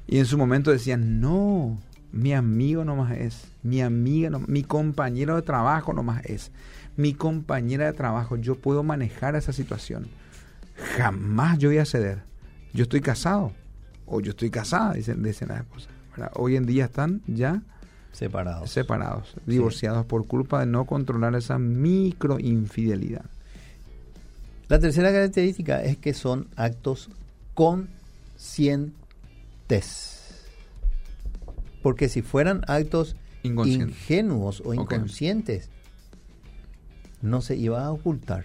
[0.09, 1.79] Y en su momento decían, no,
[2.12, 6.51] mi amigo nomás es, mi amiga, no, mi compañero de trabajo nomás es,
[6.96, 10.09] mi compañera de trabajo, yo puedo manejar esa situación.
[10.96, 12.22] Jamás yo voy a ceder.
[12.72, 13.53] Yo estoy casado,
[14.07, 15.90] o yo estoy casada, dicen, dicen las esposas.
[16.35, 17.62] Hoy en día están ya
[18.12, 18.70] Separados.
[18.70, 23.25] separados, divorciados por culpa de no controlar esa micro infidelidad.
[24.68, 27.09] La tercera característica es que son actos
[27.55, 28.92] conscientes.
[31.83, 35.68] Porque si fueran actos ingenuos o inconscientes,
[37.21, 38.45] no se iba a ocultar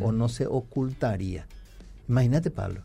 [0.00, 1.46] o no se ocultaría.
[2.08, 2.82] Imagínate, Pablo,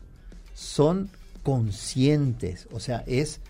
[0.54, 1.10] son
[1.42, 3.40] conscientes, o sea, es,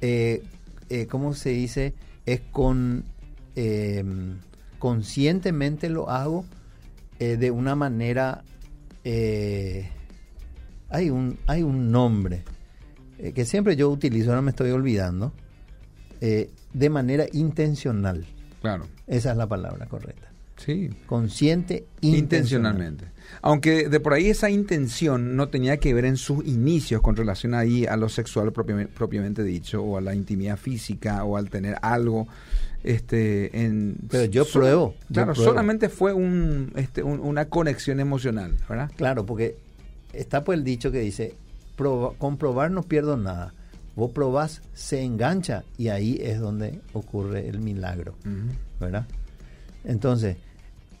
[0.00, 0.42] eh,
[0.88, 1.94] eh, ¿cómo se dice?
[2.26, 3.04] Es con,
[3.54, 4.04] eh,
[4.78, 6.44] conscientemente lo hago
[7.20, 8.42] eh, de una manera,
[9.04, 9.88] eh,
[10.88, 12.42] hay, un, hay un nombre
[13.34, 15.32] que siempre yo utilizo, ahora me estoy olvidando,
[16.20, 18.26] eh, de manera intencional.
[18.60, 18.86] Claro.
[19.06, 20.28] Esa es la palabra correcta.
[20.56, 20.90] Sí.
[21.06, 23.06] Consciente Intencionalmente.
[23.40, 27.54] Aunque de por ahí esa intención no tenía que ver en sus inicios con relación
[27.54, 32.26] ahí a lo sexual propiamente, dicho, o a la intimidad física, o al tener algo.
[32.82, 35.50] Este, en, Pero yo pruebo, yo Claro, pruebo.
[35.50, 38.90] solamente fue un, este, un- una conexión emocional, ¿verdad?
[38.96, 39.56] Claro, porque
[40.12, 41.34] está pues el dicho que dice,
[41.76, 43.52] "Proba- comprobar no pierdo nada.
[44.00, 48.14] Vos probás, se engancha y ahí es donde ocurre el milagro,
[48.80, 49.06] ¿verdad?
[49.84, 50.38] Entonces,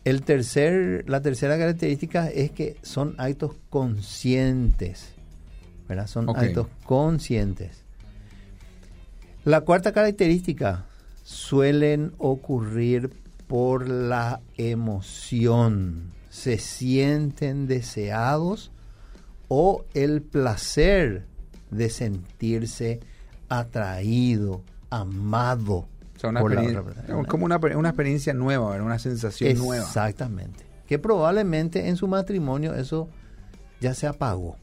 [0.04, 5.14] el tercer, la tercera característica es que son actos conscientes,
[5.88, 6.08] ¿verdad?
[6.08, 7.84] Son actos conscientes.
[9.46, 10.84] La cuarta característica
[11.24, 13.08] suelen ocurrir
[13.46, 16.12] por la emoción.
[16.28, 18.72] Se sienten deseados
[19.48, 21.29] o el placer
[21.70, 23.00] de sentirse
[23.48, 25.86] atraído, amado.
[26.16, 27.24] O sea, una por la otra persona.
[27.24, 29.84] como una, una experiencia nueva, una sensación nueva.
[29.84, 30.64] Exactamente.
[30.86, 33.08] Que probablemente en su matrimonio eso
[33.80, 34.56] ya se apagó.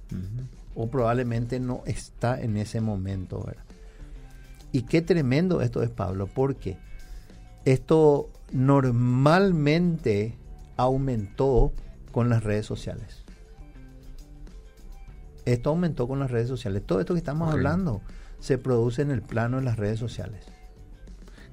[0.76, 3.44] O probablemente no está en ese momento.
[3.44, 3.64] ¿verdad?
[4.72, 6.78] Y qué tremendo esto es, Pablo, porque
[7.66, 10.36] esto normalmente
[10.76, 11.74] aumentó
[12.12, 13.24] con las redes sociales.
[15.48, 16.84] Esto aumentó con las redes sociales.
[16.86, 18.02] Todo esto que estamos hablando
[18.40, 20.44] se produce en el plano de las redes sociales.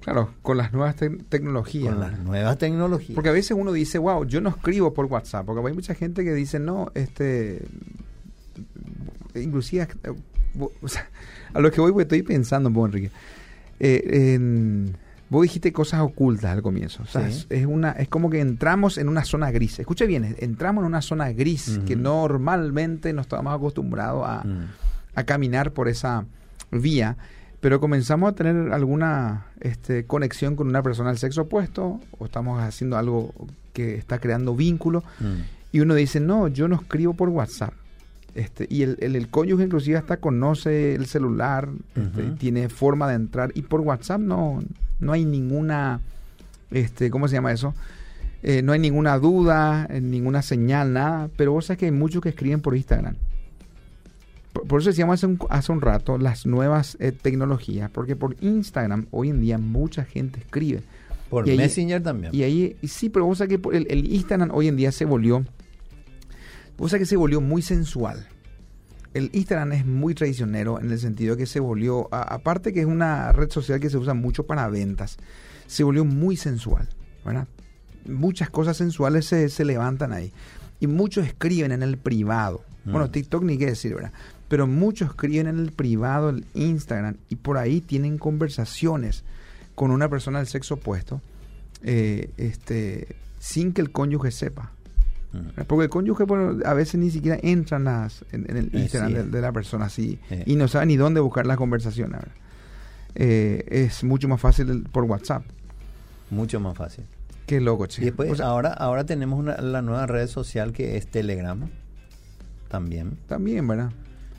[0.00, 1.94] Claro, con las nuevas tecnologías.
[1.94, 3.14] Con las nuevas tecnologías.
[3.14, 6.24] Porque a veces uno dice, wow, yo no escribo por WhatsApp, porque hay mucha gente
[6.24, 7.62] que dice, no, este,
[9.36, 9.86] inclusive,
[11.54, 13.12] a lo que voy, estoy pensando, Enrique,
[13.78, 14.90] eh,
[15.34, 19.08] vos dijiste cosas ocultas al comienzo, o sea, es, una, es como que entramos en
[19.08, 19.78] una zona gris.
[19.78, 24.66] Escuche bien, entramos en una zona gris que normalmente no estamos acostumbrados a, mm.
[25.14, 26.24] a caminar por esa
[26.70, 27.16] vía
[27.64, 32.62] pero comenzamos a tener alguna este, conexión con una persona del sexo opuesto o estamos
[32.62, 33.32] haciendo algo
[33.72, 35.72] que está creando vínculo mm.
[35.72, 37.72] y uno dice, no, yo no escribo por WhatsApp.
[38.34, 43.50] Este, y el, el, cónyuge inclusive hasta conoce el celular, este, tiene forma de entrar
[43.54, 44.60] y por WhatsApp no,
[45.04, 46.00] no hay ninguna,
[46.70, 47.74] este, ¿cómo se llama eso?
[48.42, 52.22] Eh, no hay ninguna duda, eh, ninguna señal, nada, pero vos sabes que hay muchos
[52.22, 53.16] que escriben por Instagram
[54.66, 59.06] por eso decíamos hace un, hace un rato las nuevas eh, tecnologías, porque por Instagram
[59.10, 60.82] hoy en día mucha gente escribe.
[61.28, 62.34] Por Messenger también.
[62.34, 65.44] Y ahí, sí, pero vos sabés que el, el, Instagram hoy en día se volvió,
[66.78, 68.28] vos sabés que se volvió muy sensual.
[69.14, 73.32] El Instagram es muy traicionero en el sentido que se volvió, aparte que es una
[73.32, 75.16] red social que se usa mucho para ventas,
[75.66, 76.88] se volvió muy sensual,
[77.24, 77.46] ¿verdad?
[78.06, 80.32] Muchas cosas sensuales se, se levantan ahí.
[80.80, 82.64] Y muchos escriben en el privado.
[82.84, 83.10] Bueno, mm.
[83.12, 84.12] TikTok ni qué decir, ¿verdad?
[84.54, 89.24] pero muchos escriben en el privado, el Instagram, y por ahí tienen conversaciones
[89.74, 91.20] con una persona del sexo opuesto,
[91.82, 94.70] eh, este, sin que el cónyuge sepa.
[95.66, 96.24] Porque el cónyuge
[96.64, 100.44] a veces ni siquiera entra en, el eh, Instagram de, la persona así eh.
[100.46, 102.16] y no sabe ni dónde buscar la conversación.
[103.14, 105.44] es mucho más fácil por WhatsApp.
[106.30, 107.04] Mucho más fácil.
[107.46, 108.02] Qué loco, chico.
[108.02, 111.68] Y después, ahora, ahora tenemos la nueva red social que es Telegram.
[112.68, 113.18] También.
[113.28, 113.92] También, ¿verdad?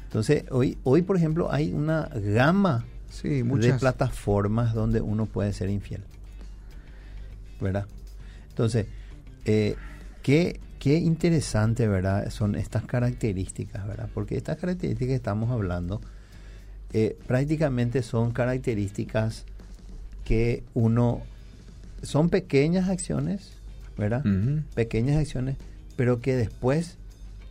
[0.05, 2.85] Entonces, hoy, hoy por ejemplo, hay una gama
[3.23, 6.03] de plataformas donde uno puede ser infiel.
[7.61, 7.85] ¿Verdad?
[8.49, 8.87] Entonces,
[9.45, 9.75] eh,
[10.21, 12.29] qué, qué interesante, ¿verdad?
[12.29, 14.09] Son estas características, ¿verdad?
[14.13, 16.01] Porque estas características que estamos hablando
[16.93, 19.45] eh, prácticamente son características
[20.23, 21.21] que uno...
[22.03, 23.53] Son pequeñas acciones,
[23.97, 24.23] ¿verdad?
[24.75, 25.57] Pequeñas acciones,
[25.95, 26.97] pero que después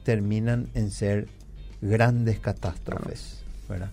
[0.04, 1.26] terminan en ser
[1.80, 3.90] grandes catástrofes, ¿verdad?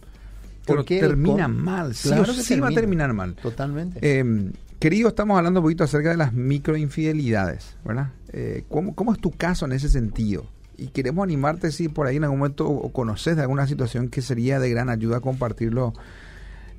[0.65, 3.34] Porque termina mal, sí, claro que sí va a terminar mal.
[3.36, 4.00] Totalmente.
[4.02, 8.10] Eh, querido, estamos hablando un poquito acerca de las microinfidelidades, ¿verdad?
[8.34, 10.48] Eh, ¿cómo, ¿cómo, es tu caso en ese sentido?
[10.76, 14.24] Y queremos animarte si por ahí en algún momento o conoces de alguna situación que
[14.24, 15.94] sería de gran ayuda compartirlo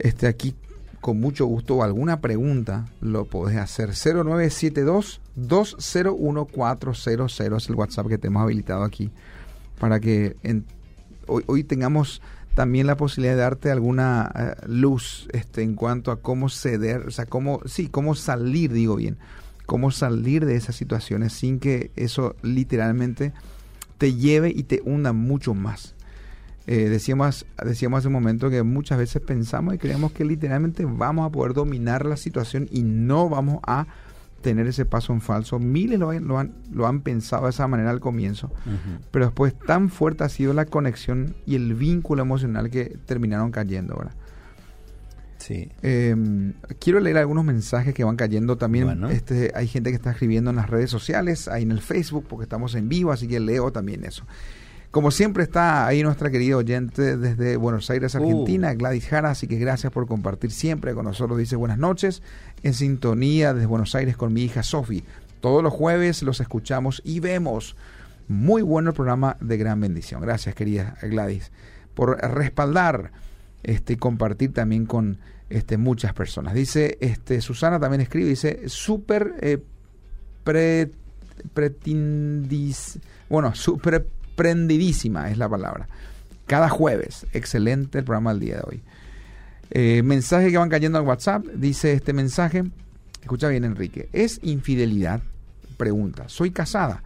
[0.00, 0.56] este, aquí
[1.00, 8.18] con mucho gusto o alguna pregunta lo podés hacer 0972 201400 es el WhatsApp que
[8.18, 9.12] te hemos habilitado aquí
[9.78, 10.34] para que
[11.26, 12.22] hoy, tengamos
[12.54, 17.10] también la posibilidad de darte alguna eh, luz este, en cuanto a cómo ceder, o
[17.10, 19.16] sea, cómo, sí, cómo salir, digo bien,
[19.66, 23.32] cómo salir de esas situaciones sin que eso literalmente
[23.98, 25.94] te lleve y te hunda mucho más.
[26.66, 31.26] Eh, decíamos, decíamos hace un momento que muchas veces pensamos y creemos que literalmente vamos
[31.26, 33.86] a poder dominar la situación y no vamos a
[34.42, 35.58] tener ese paso en falso.
[35.58, 38.52] Miles lo han, lo han, lo han pensado de esa manera al comienzo,
[39.10, 43.94] pero después tan fuerte ha sido la conexión y el vínculo emocional que terminaron cayendo
[43.94, 44.14] ahora.
[45.38, 45.70] Sí.
[45.82, 49.04] Em, quiero leer algunos mensajes que van cayendo también.
[49.04, 52.44] Este, hay gente que está escribiendo en las redes sociales, ahí en el Facebook, porque
[52.44, 54.24] estamos en vivo, así que leo también eso.
[54.92, 58.76] Como siempre está ahí nuestra querida oyente desde Buenos Aires, Argentina, uh.
[58.76, 61.38] Gladys Jara, así que gracias por compartir siempre con nosotros.
[61.38, 62.22] Dice buenas noches,
[62.62, 65.02] en sintonía desde Buenos Aires con mi hija Sofi.
[65.40, 67.74] Todos los jueves los escuchamos y vemos.
[68.28, 70.20] Muy bueno el programa de gran bendición.
[70.20, 71.52] Gracias, querida Gladys,
[71.94, 73.12] por respaldar
[73.62, 75.16] este compartir también con
[75.48, 76.52] este, muchas personas.
[76.52, 79.62] Dice, este, Susana también escribe, dice, súper eh,
[81.54, 82.98] pretindis,
[83.30, 85.88] bueno, súper prendidísima es la palabra.
[86.46, 88.82] Cada jueves, excelente el programa del día de hoy.
[89.70, 92.64] Eh, mensaje que van cayendo al WhatsApp, dice este mensaje,
[93.22, 95.22] escucha bien Enrique, ¿es infidelidad?
[95.78, 97.02] Pregunta, soy casada.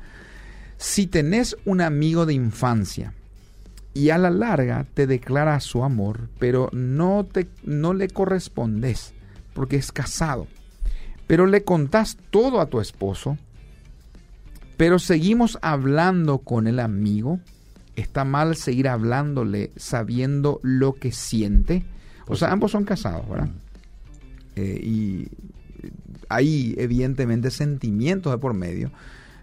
[0.76, 3.14] Si tenés un amigo de infancia
[3.94, 9.14] y a la larga te declara su amor, pero no, te, no le correspondes
[9.54, 10.48] porque es casado,
[11.27, 13.38] pero le contás todo a tu esposo,
[14.77, 17.40] pero seguimos hablando con el amigo.
[17.96, 21.85] Está mal seguir hablándole sabiendo lo que siente.
[22.27, 23.48] O sea, ambos son casados, ¿verdad?
[24.56, 25.29] Eh, y
[26.29, 28.90] hay evidentemente sentimientos de por medio,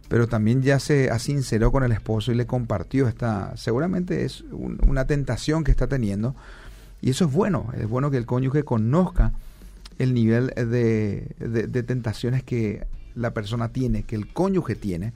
[0.09, 4.43] pero también ya se ha sinceró con el esposo y le compartió esta, seguramente es
[4.51, 6.35] una tentación que está teniendo,
[7.01, 9.33] y eso es bueno, es bueno que el cónyuge conozca
[9.99, 12.85] el nivel de, de tentaciones que
[13.15, 15.13] la persona tiene, que el cónyuge tiene,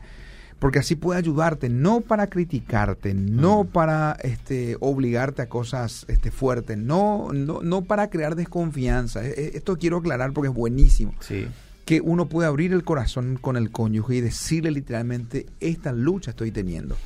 [0.59, 6.77] porque así puede ayudarte, no para criticarte, no para este, obligarte a cosas este, fuertes,
[6.77, 9.23] no, no, no para crear desconfianza.
[9.25, 11.13] E, e, esto quiero aclarar porque es buenísimo.
[11.19, 11.47] Sí.
[11.85, 16.51] Que uno puede abrir el corazón con el cónyuge y decirle literalmente, esta lucha estoy
[16.51, 16.97] teniendo.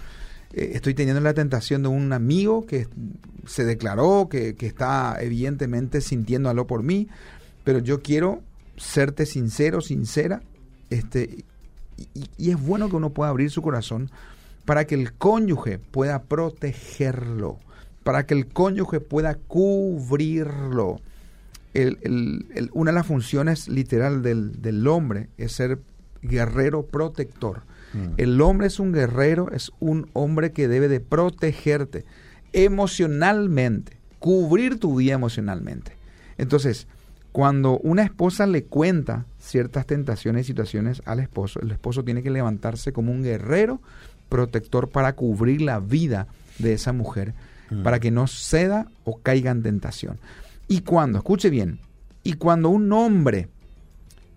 [0.54, 2.88] Eh, estoy teniendo la tentación de un amigo que
[3.46, 7.10] se declaró, que, que está evidentemente sintiendo algo por mí,
[7.66, 8.42] pero yo quiero
[8.78, 10.42] serte sincero, sincera,
[10.92, 11.46] este,
[12.38, 14.12] y, es bueno que uno pueda abrir su corazón
[14.66, 17.58] para que el cónyuge pueda protegerlo,
[18.04, 21.00] para que el cónyuge pueda cubrirlo.
[22.74, 25.80] una de las funciones literal del, hombre es ser
[26.22, 27.64] guerrero protector.
[27.94, 28.14] Mm.
[28.18, 32.06] El hombre es un guerrero, es un hombre que debe de protegerte
[32.54, 35.94] emocionalmente, cubrir tu vida emocionalmente.
[36.38, 36.88] Entonces,
[37.32, 42.30] cuando una esposa le cuenta ciertas tentaciones y situaciones al esposo, el esposo tiene que
[42.30, 43.82] levantarse como un guerrero
[44.30, 46.28] protector para cubrir la vida
[46.60, 47.34] de esa mujer,
[47.70, 47.84] mm.
[47.84, 50.18] para que no ceda o caiga en tentación.
[50.68, 51.80] Y cuando, escuche bien,
[52.24, 53.50] y cuando un hombre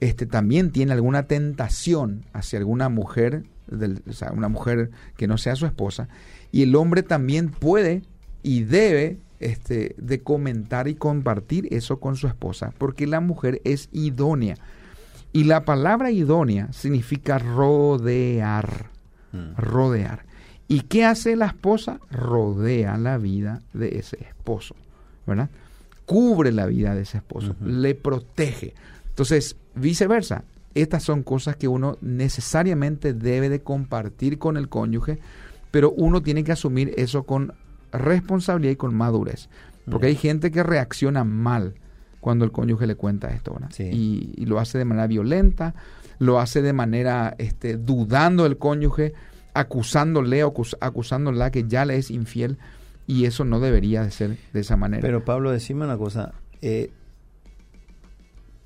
[0.01, 3.45] este, también tiene alguna tentación hacia alguna mujer,
[4.09, 6.09] o sea, una mujer que no sea su esposa,
[6.51, 8.03] y el hombre también puede
[8.43, 13.89] y debe este, de comentar y compartir eso con su esposa, porque la mujer es
[13.93, 14.57] idónea.
[15.35, 18.87] Y la palabra idónea significa rodear,
[19.33, 19.57] mm.
[19.57, 20.25] rodear.
[20.69, 21.99] ¿Y qué hace la esposa?
[22.09, 24.77] Rodea la vida de ese esposo,
[25.27, 25.51] ¿verdad?
[26.07, 28.75] Cubre la vida de ese esposo, le protege.
[29.09, 30.45] Entonces, viceversa,
[30.77, 35.19] estas son cosas que uno necesariamente debe de compartir con el cónyuge,
[35.73, 37.55] pero uno tiene que asumir eso con
[37.91, 39.49] responsabilidad y con madurez.
[39.91, 41.75] Porque hay gente que reacciona mal
[42.25, 45.75] cuando el cónyuge le cuenta esto, Y, lo hace de manera violenta,
[46.19, 49.13] lo hace de manera este, dudando del cónyuge,
[49.53, 52.57] acusándole o acusándola que ya le es infiel,
[53.07, 55.03] y eso no debería de ser de esa manera.
[55.03, 56.93] Pero Pablo, decime una cosa, eh,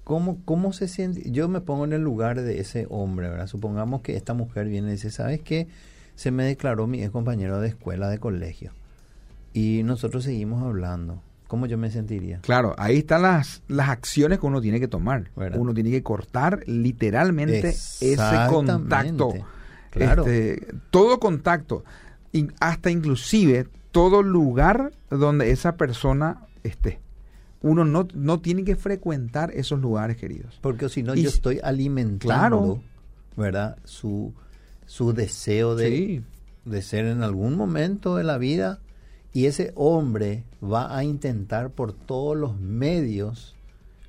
[0.05, 1.29] ¿cómo, ¿cómo se siente?
[1.29, 3.49] Yo me pongo en el lugar de ese hombre, ¿verdad?
[3.49, 5.67] Supongamos que esta mujer viene y dice, ¿sabes qué?
[6.15, 8.71] Se me declaró mi ex compañero de escuela, de colegio
[9.53, 12.39] y nosotros seguimos hablando, ¿cómo yo me sentiría?
[12.43, 15.31] Claro, ahí están las, las acciones que uno tiene que tomar.
[15.57, 18.17] Uno tiene que cortar literalmente ese
[18.49, 19.33] contacto.
[19.91, 20.27] Claro.
[20.27, 21.83] Este, todo contacto,
[22.61, 27.01] hasta inclusive todo lugar donde esa persona esté.
[27.61, 30.61] Uno no, no tiene que frecuentar esos lugares, queridos.
[30.61, 32.81] Porque si no, yo estoy alimentando,
[33.37, 33.79] ¿verdad?
[33.85, 34.35] Su,
[34.85, 36.23] su deseo de,
[36.67, 38.79] de ser en algún momento de la vida
[39.33, 43.55] y ese hombre va a intentar por todos los medios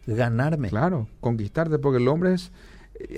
[0.08, 0.70] ganarme.
[0.70, 2.52] Claro, conquistarte, porque el hombre es,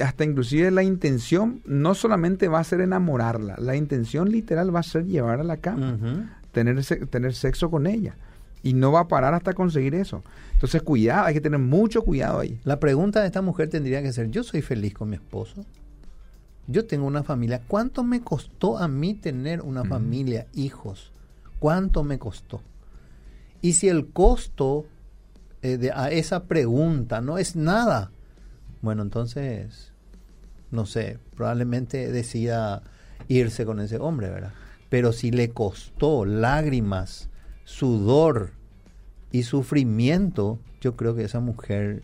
[0.02, 4.84] hasta inclusive la intención no solamente va a ser enamorarla, la intención literal va a
[4.84, 8.16] ser llevar a la cama, tener, tener sexo con ella.
[8.64, 10.24] Y no va a parar hasta conseguir eso.
[10.54, 12.60] Entonces, cuidado, hay que tener mucho cuidado ahí.
[12.64, 15.66] La pregunta de esta mujer tendría que ser, ¿yo soy feliz con mi esposo?
[16.68, 17.64] Yo tengo una familia.
[17.68, 21.11] ¿Cuánto me costó a mí tener una familia, hijos?
[21.62, 22.64] ¿Cuánto me costó?
[23.62, 24.88] Y si el costo
[25.62, 28.10] eh, de, a esa pregunta no es nada,
[28.82, 29.94] bueno, entonces,
[30.72, 32.82] no sé, probablemente decida
[33.28, 34.54] irse con ese hombre, ¿verdad?
[34.90, 37.30] Pero si le costó lágrimas,
[37.64, 38.54] sudor
[39.32, 42.02] y sufrimiento, yo creo que esa mujer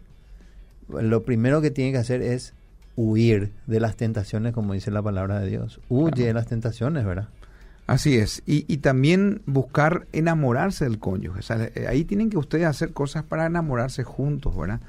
[0.87, 2.53] lo primero que tiene que hacer es
[2.95, 5.81] huir de las tentaciones, como dice la palabra de Dios.
[5.89, 7.29] Huye de las tentaciones, ¿verdad?
[7.87, 11.39] Así es, y, y, también buscar enamorarse del cónyuge.
[11.73, 14.81] Eh, ahí tienen que ustedes hacer cosas para enamorarse juntos, ¿verdad?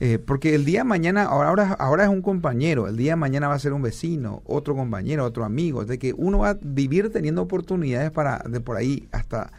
[0.00, 3.48] Eh, porque el día de mañana, ahora, ahora es un compañero, el día de mañana
[3.48, 7.12] va a ser un vecino, otro compañero, otro amigo, de que uno va a vivir
[7.12, 9.52] teniendo oportunidades para, de por ahí, hasta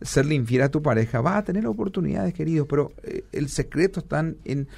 [0.00, 4.20] serle infiel a tu pareja, va a tener oportunidades, queridos, pero eh, el secreto está
[4.44, 4.68] en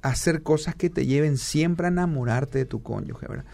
[0.00, 3.44] hacer cosas que te lleven siempre a enamorarte de tu cónyuge, ¿verdad?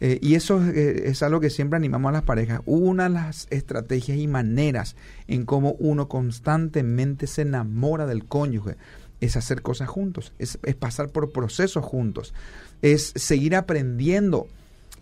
[0.00, 2.60] Eh, y eso eh, es algo que siempre animamos a las parejas.
[2.66, 4.96] Una de las estrategias y maneras
[5.28, 8.76] en cómo uno constantemente se enamora del cónyuge
[9.20, 12.34] es hacer cosas juntos, es, pasar por procesos juntos,
[12.82, 14.48] es seguir aprendiendo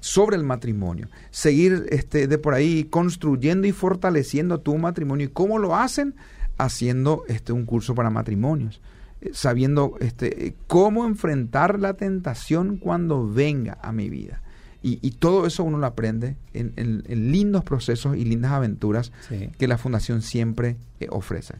[0.01, 5.27] sobre el matrimonio, seguir este, de por ahí construyendo y fortaleciendo tu matrimonio.
[5.27, 6.15] ¿Y cómo lo hacen?
[6.59, 8.81] Haciendo este, un curso para matrimonios.
[9.21, 14.42] eh, sabiendo este, cómo enfrentar la tentación cuando venga a mi vida.
[14.85, 19.13] Y, todo eso uno lo aprende en, lindos procesos y lindas aventuras
[19.57, 21.55] que la Fundación siempre eh, ofrece.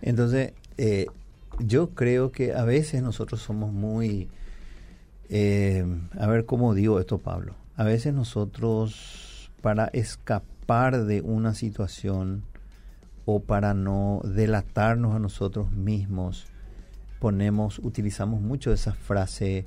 [0.00, 1.06] Entonces, eh,
[1.58, 4.28] yo creo que a veces nosotros somos muy...
[5.28, 7.56] a ver cómo digo esto, Pablo.
[7.74, 12.42] A veces nosotros, para escapar de una situación
[13.24, 16.46] o para no delatarnos a nosotros mismos,
[17.18, 19.66] ponemos, utilizamos mucho esa frase,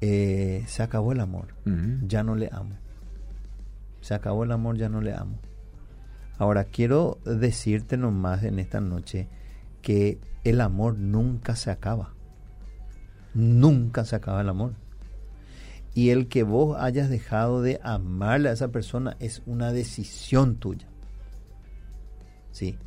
[0.00, 1.54] eh, se acabó el amor,
[2.06, 2.76] ya no le amo.
[4.00, 5.38] Se acabó el amor, ya no le amo.
[6.38, 9.28] Ahora, quiero decirte nomás en esta noche
[9.82, 12.14] que el amor nunca se acaba.
[13.34, 14.74] Nunca se acaba el amor.
[15.94, 20.86] Y el que vos hayas dejado de amarle a esa persona es una decisión tuya.
[22.52, 22.78] Sí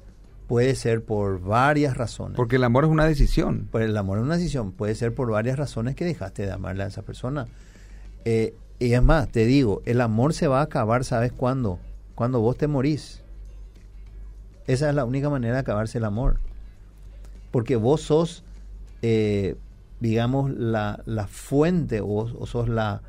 [0.51, 2.35] puede ser por varias razones.
[2.35, 3.69] Porque el amor es una decisión.
[3.71, 4.73] Pues el amor es una decisión.
[4.73, 7.47] Puede ser por varias razones que dejaste de amarle a esa persona.
[8.25, 11.79] Eh, y es más, te digo, el amor se va a acabar, ¿sabes cuándo?
[12.15, 13.23] Cuando vos te morís.
[14.67, 16.35] Esa es la única manera de acabarse el amor.
[17.51, 18.43] Porque vos sos,
[19.03, 19.55] eh,
[20.01, 23.01] digamos, la, la fuente o, sos la,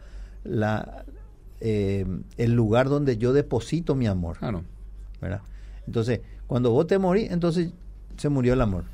[0.44, 1.04] la
[1.58, 4.38] eh, el lugar donde yo deposito mi amor.
[4.38, 4.62] Claro.
[5.20, 5.40] ¿verdad?
[5.86, 7.70] Entonces, cuando vos te morís, entonces
[8.16, 8.84] se murió el amor.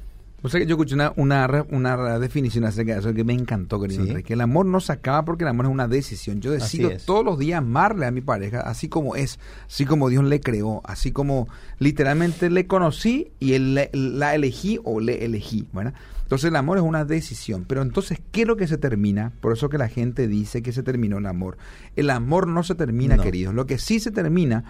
[0.41, 4.05] O sea, yo escuché una, una, una definición acerca de eso que me encantó, querido
[4.23, 6.41] que el amor no se acaba porque el amor es una decisión.
[6.41, 10.23] Yo decido todos los días amarle a mi pareja así como es, así como Dios
[10.23, 11.49] le creó, así como
[11.81, 15.67] literalmente le conocí y él, la elegí o le elegí.
[15.73, 17.65] Bueno, entonces el amor es una decisión.
[17.67, 19.33] Pero entonces, ¿qué es lo que se termina?
[19.41, 21.59] Por eso que la gente dice que se terminó el amor.
[21.97, 23.55] El amor no se termina, queridos.
[23.55, 24.63] Lo que sí se termina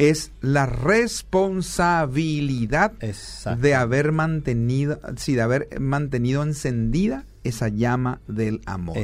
[0.00, 8.96] es la responsabilidad de haber mantenido, sí, de haber mantenido encendida esa llama del amor.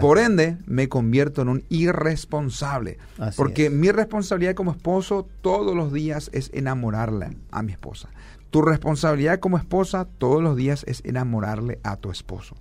[0.00, 2.98] Por ende, me convierto en un irresponsable.
[3.36, 8.08] porque mi responsabilidad como esposo todos los días es enamorarle a mi esposa.
[8.50, 12.56] Tu responsabilidad como esposa todos los días es enamorarle a tu esposo.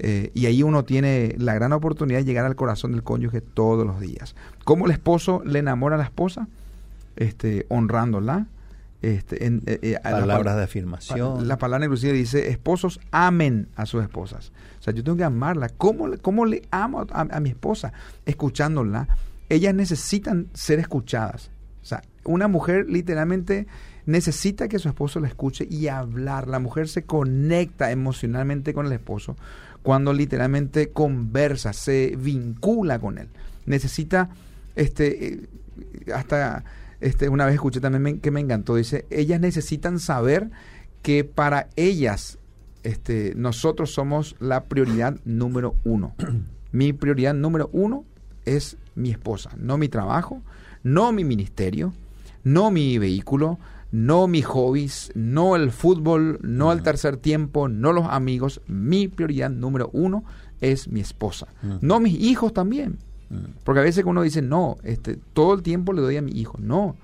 [0.00, 3.86] Eh, y ahí uno tiene la gran oportunidad de llegar al corazón del cónyuge todos
[3.86, 4.34] los días.
[4.64, 6.48] ¿Cómo el esposo le enamora a la esposa?
[7.16, 8.46] Este, honrándola.
[9.00, 11.48] Este, en, eh, eh, Palabras de afirmación.
[11.48, 14.52] La palabra inclusive dice, esposos amen a sus esposas.
[14.78, 15.70] O sea, yo tengo que amarla.
[15.70, 17.92] ¿Cómo, cómo le amo a, mi esposa?
[18.26, 19.08] Escuchándola.
[19.48, 21.50] Ellas necesitan ser escuchadas.
[21.82, 23.66] O sea, una mujer literalmente
[24.06, 26.46] necesita que su esposo la escuche y hablar.
[26.46, 29.36] La mujer se conecta emocionalmente con el esposo
[29.82, 33.28] cuando literalmente conversa, se vincula con él.
[33.66, 34.30] Necesita,
[34.76, 35.48] este, eh,
[36.14, 36.64] hasta
[37.02, 40.50] este, una vez escuché también que me encantó, dice, ellas necesitan saber
[41.02, 42.38] que para ellas
[42.82, 46.14] este, nosotros somos la prioridad número uno.
[46.72, 48.04] mi prioridad número uno
[48.44, 50.42] es mi esposa, no mi trabajo,
[50.82, 51.92] no mi ministerio,
[52.44, 53.58] no mi vehículo,
[53.90, 58.62] no mis hobbies, no el fútbol, no el tercer tiempo, no los amigos.
[58.66, 60.24] Mi prioridad número uno
[60.60, 61.48] es mi esposa.
[61.80, 62.98] No mis hijos también.
[63.64, 66.58] Porque a veces uno dice, no, este, todo el tiempo le doy a mi hijo.
[66.58, 66.96] No,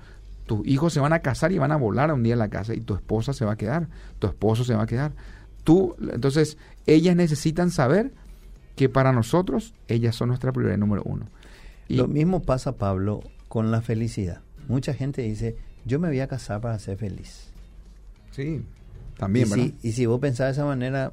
[0.45, 2.73] tus hijos se van a casar y van a volar un día en la casa
[2.73, 3.87] y tu esposa se va a quedar,
[4.19, 5.11] tu esposo se va a quedar.
[5.63, 6.57] Tú, entonces,
[6.87, 8.11] ellas necesitan saber
[8.75, 11.27] que para nosotros ellas son nuestra prioridad número uno.
[11.87, 14.41] Y Lo mismo pasa, Pablo, con la felicidad.
[14.67, 15.55] Mucha gente dice,
[15.85, 17.51] yo me voy a casar para ser feliz.
[18.31, 18.63] Sí,
[19.17, 21.11] también, y Si, y si vos pensás de esa manera,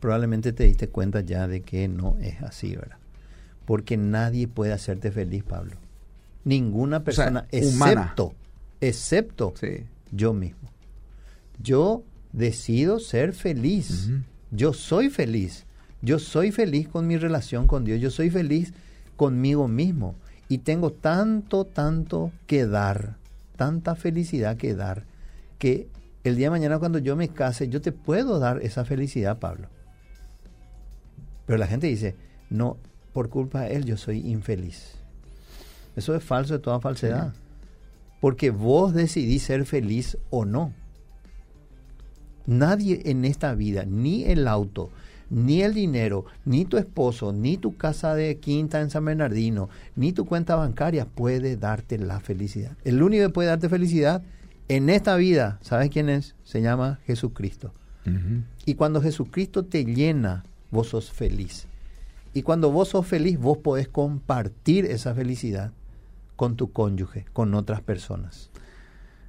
[0.00, 2.98] probablemente te diste cuenta ya de que no es así, ¿verdad?
[3.66, 5.76] Porque nadie puede hacerte feliz, Pablo.
[6.44, 8.32] Ninguna persona, excepto,
[8.80, 9.52] excepto
[10.12, 10.70] yo mismo.
[11.60, 14.10] Yo decido ser feliz.
[14.52, 15.66] Yo soy feliz.
[16.00, 18.00] Yo soy feliz con mi relación con Dios.
[18.00, 18.72] Yo soy feliz
[19.16, 20.14] conmigo mismo.
[20.48, 23.16] Y tengo tanto, tanto que dar,
[23.56, 25.04] tanta felicidad que dar,
[25.58, 25.88] que
[26.22, 29.68] el día de mañana cuando yo me case, yo te puedo dar esa felicidad, Pablo.
[31.46, 32.14] Pero la gente dice,
[32.48, 32.76] no,
[33.16, 34.92] por culpa de él yo soy infeliz.
[35.96, 37.32] Eso es falso de toda falsedad.
[38.20, 40.74] Porque vos decidís ser feliz o no.
[42.44, 44.90] Nadie en esta vida, ni el auto,
[45.30, 50.12] ni el dinero, ni tu esposo, ni tu casa de quinta en San Bernardino, ni
[50.12, 52.76] tu cuenta bancaria puede darte la felicidad.
[52.84, 54.22] El único que puede darte felicidad
[54.68, 56.34] en esta vida, ¿sabes quién es?
[56.44, 57.72] Se llama Jesucristo.
[58.66, 61.66] Y cuando Jesucristo te llena, vos sos feliz.
[62.36, 65.72] Y cuando vos sos feliz, vos podés compartir esa felicidad
[66.36, 68.50] con tu cónyuge, con otras personas.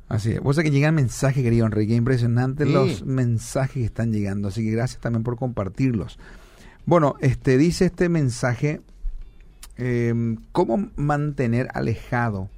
[0.10, 0.42] Así es.
[0.42, 2.74] Vos sabés que llegan mensajes, querido Enrique, impresionante Sí.
[2.74, 6.20] los mensajes que están llegando, así que gracias también por compartirlos.
[6.86, 8.82] Bueno, este dice este mensaje,
[9.78, 10.14] eh,
[10.52, 12.50] ¿cómo mantener alejado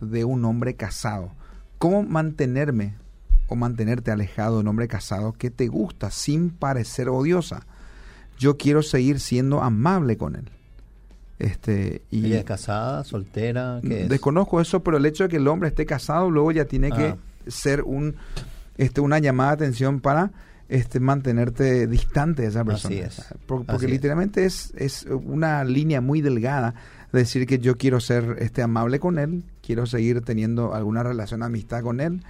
[0.00, 1.32] de un hombre casado?
[1.78, 2.94] ¿Cómo mantenerme
[3.48, 7.66] o mantenerte alejado de un hombre casado que te gusta sin parecer odiosa?
[8.38, 10.48] Yo quiero seguir siendo amable con él.
[11.38, 13.80] Este, y ¿Ella es casada, soltera?
[13.86, 14.08] ¿Qué es?
[14.08, 17.06] Desconozco eso, pero el hecho de que el hombre esté casado luego ya tiene que
[17.08, 17.16] Ah.
[17.46, 18.16] ser un
[18.76, 20.30] este una llamada de atención para
[20.68, 22.94] este mantenerte distante de esa persona.
[22.94, 23.24] Así es.
[23.46, 23.90] Porque Así es.
[23.90, 24.72] literalmente es.
[24.76, 26.74] es una línea muy delgada
[27.12, 31.46] decir que yo quiero ser este amable con él, quiero seguir teniendo alguna relación de
[31.46, 32.22] amistad con él.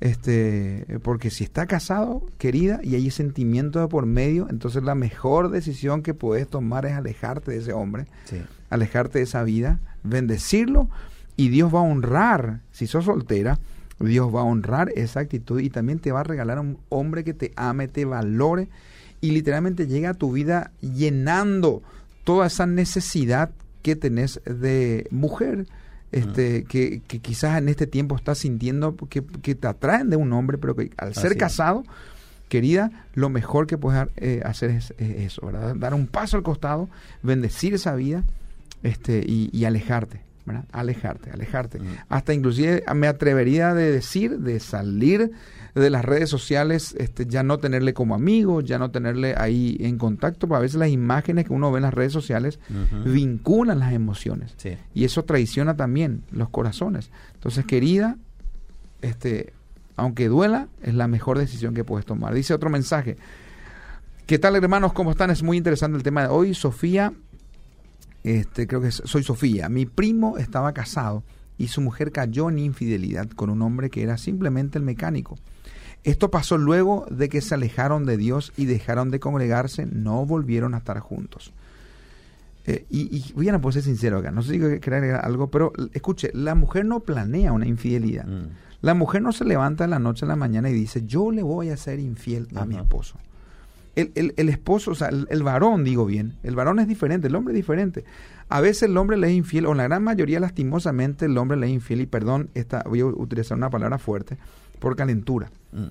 [0.00, 5.50] Este, porque si está casado, querida, y hay sentimientos de por medio, entonces la mejor
[5.50, 8.42] decisión que puedes tomar es alejarte de ese hombre Sí.
[8.68, 10.90] alejarte de esa vida, bendecirlo
[11.36, 13.58] y Dios va a honrar, si sos soltera,
[13.98, 17.32] Dios va a honrar esa actitud y también te va a regalar un hombre que
[17.32, 18.68] te ame, te valore
[19.22, 21.82] y literalmente llega a tu vida llenando
[22.24, 25.66] toda esa necesidad que tenés de mujer.
[26.12, 30.32] Este, que, que quizás en este tiempo estás sintiendo que, que te atraen de un
[30.32, 31.40] hombre, pero que al ser Así es.
[31.40, 31.84] casado,
[32.48, 35.74] querida, lo mejor que puedes eh, hacer es, es eso, ¿verdad?
[35.76, 36.88] Dar un paso al costado,
[37.22, 38.24] bendecir esa vida
[38.82, 40.64] este, y, y alejarte, ¿verdad?
[40.72, 41.80] Alejarte, alejarte.
[42.08, 45.32] Hasta inclusive me atrevería de decir, de salir
[45.80, 49.98] de las redes sociales, este, ya no tenerle como amigo, ya no tenerle ahí en
[49.98, 52.58] contacto, porque a veces las imágenes que uno ve en las redes sociales
[53.04, 54.54] vinculan las emociones.
[54.56, 54.76] Sí.
[54.94, 57.10] Y eso traiciona también los corazones.
[57.34, 58.16] Entonces, querida,
[59.02, 59.52] este,
[59.96, 62.32] aunque duela, es la mejor decisión que puedes tomar.
[62.32, 63.18] Dice otro mensaje.
[64.24, 64.94] ¿Qué tal, hermanos?
[64.94, 65.30] ¿Cómo están?
[65.30, 66.54] Es muy interesante el tema de hoy.
[66.54, 67.12] Sofía,
[68.24, 69.68] este, creo que soy Sofía.
[69.68, 71.22] Mi primo estaba casado
[71.58, 75.36] y su mujer cayó en infidelidad con un hombre que era simplemente el mecánico.
[76.06, 80.74] Esto pasó luego de que se alejaron de Dios y dejaron de congregarse, no volvieron
[80.74, 81.52] a estar juntos.
[82.66, 85.72] Eh, y, y voy a no ser sincero acá, no sé si agregar algo, pero
[85.94, 88.24] escuche, la mujer no planea una infidelidad.
[88.26, 88.48] Mm.
[88.82, 91.42] La mujer no se levanta en la noche a la mañana y dice, yo le
[91.42, 93.16] voy a ser infiel a mi esposo.
[93.96, 97.28] El, el- el esposo, o sea, el, el varón, digo bien, el varón es diferente,
[97.28, 98.04] el hombre es diferente.
[98.48, 101.56] A veces el hombre le es infiel, o en la gran mayoría, lastimosamente, el hombre
[101.56, 104.36] le es infiel, y perdón, esta, voy a utilizar una palabra fuerte,
[104.78, 105.50] por calentura.
[105.72, 105.84] Mm.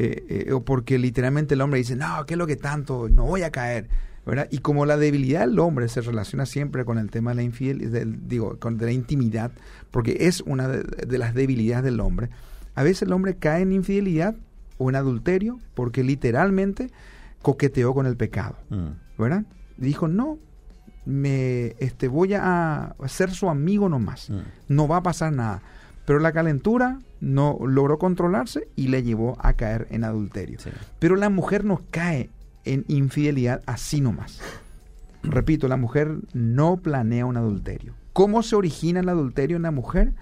[0.00, 3.08] Eh, eh, o porque literalmente el hombre dice, no, ¿qué es lo que tanto?
[3.08, 3.88] No voy a caer.
[4.26, 4.46] ¿verdad?
[4.50, 7.90] Y como la debilidad del hombre se relaciona siempre con el tema de la infiel,
[7.90, 9.52] del- digo, con de la intimidad,
[9.90, 12.28] porque es una de, de las debilidades del hombre,
[12.74, 14.34] a veces el hombre cae en infidelidad
[14.76, 16.90] o en adulterio porque literalmente
[17.40, 18.56] coqueteó con el pecado.
[18.68, 18.88] Mm.
[19.20, 19.44] ¿verdad?
[19.78, 20.38] Dijo, no,
[21.06, 24.40] me este, voy a ser su amigo nomás, Mm.
[24.68, 25.62] no va a pasar nada.
[26.04, 30.58] Pero la calentura no logró controlarse y le llevó a caer en adulterio.
[30.60, 30.70] Sí.
[30.98, 32.30] Pero la mujer no cae
[32.64, 34.40] en infidelidad así nomás.
[35.22, 37.94] Repito, la mujer no planea un adulterio.
[38.12, 40.14] ¿Cómo se origina el adulterio en la mujer?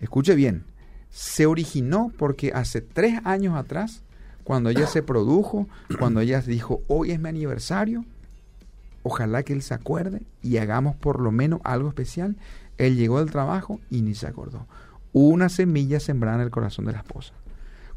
[0.00, 0.64] Escuche bien,
[1.10, 4.02] se originó porque hace tres años atrás,
[4.44, 5.68] cuando ella se produjo,
[5.98, 8.04] cuando ella dijo, hoy es mi aniversario,
[9.02, 12.36] ojalá que él se acuerde y hagamos por lo menos algo especial,
[12.76, 14.66] él llegó del trabajo y ni se acordó.
[15.20, 17.32] Una semilla sembrada en el corazón de la esposa.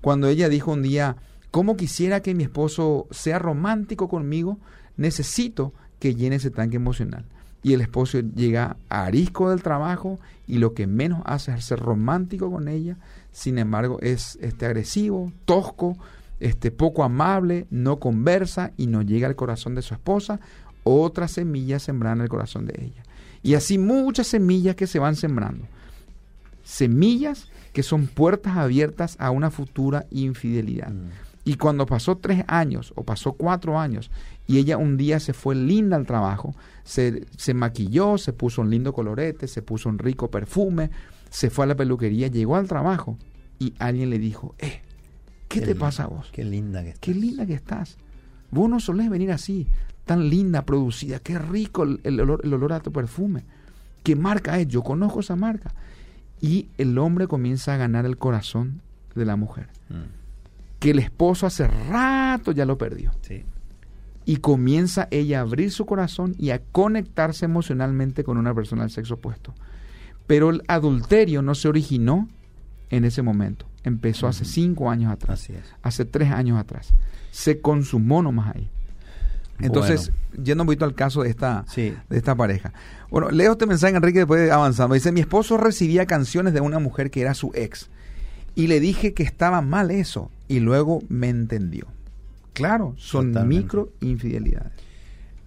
[0.02, 1.18] Cuando ella dijo un día,
[1.52, 4.58] ¿cómo quisiera que mi esposo sea romántico conmigo?
[4.98, 7.24] Necesito que llene ese tanque emocional.
[7.62, 11.78] Y el esposo llega a arisco del trabajo y lo que menos hace es ser
[11.78, 12.98] romántico con ella.
[13.32, 16.00] Sin embargo, es este, agresivo, tosco,
[16.40, 20.40] este, poco amable, no conversa y no llega al corazón de su esposa.
[20.84, 23.04] Otra semilla sembrada en el corazón de ella.
[23.44, 25.68] Y así muchas semillas que se van sembrando
[26.72, 30.90] semillas que son puertas abiertas a una futura infidelidad.
[30.90, 31.10] Mm.
[31.44, 34.10] Y cuando pasó tres años o pasó cuatro años
[34.48, 38.70] y ella un día se fue linda al trabajo, se, se maquilló, se puso un
[38.70, 40.92] lindo colorete, se puso un rico perfume,
[41.30, 43.18] se fue a la peluquería, llegó al trabajo
[43.60, 44.82] y alguien le dijo, eh,
[45.50, 46.30] ¿qué, te pasa a vos?
[46.32, 47.02] Qué linda que estás.
[47.02, 47.98] Qué linda que estás.
[48.50, 49.68] Vos no solés venir así,
[50.06, 53.44] tan linda, producida, qué rico el, el olor, el olor a tu perfume.
[54.04, 54.68] ¿Qué marca es?
[54.68, 55.74] Yo conozco esa marca.
[56.42, 58.82] Y el hombre comienza a ganar el corazón
[59.16, 59.68] de la mujer.
[59.90, 60.10] Mm.
[60.80, 63.12] Que el esposo hace rato ya lo perdió.
[63.22, 63.46] Sí.
[64.26, 68.92] Y comienza ella a abrir su corazón y a conectarse emocionalmente con una persona del
[68.92, 69.54] sexo opuesto.
[70.28, 72.28] Pero el adulterio no se originó
[72.90, 73.66] en ese momento.
[73.84, 75.64] Empezó hace cinco años atrás Así es.
[75.82, 76.94] hace tres años atrás.
[77.32, 78.70] Se consumó nomás ahí.
[79.64, 80.12] Entonces,
[80.44, 81.94] yendo un poquito al caso de esta, Sí.
[82.10, 82.74] de esta pareja.
[83.10, 84.94] Bueno, leo este mensaje, Enrique, después avanzando.
[84.96, 87.90] Dice, mi esposo recibía canciones de una mujer que era su ex
[88.56, 91.88] Y le dije que estaba mal eso y luego me entendió.
[92.54, 93.64] Claro, son Totalmente.
[93.64, 94.72] micro infidelidades.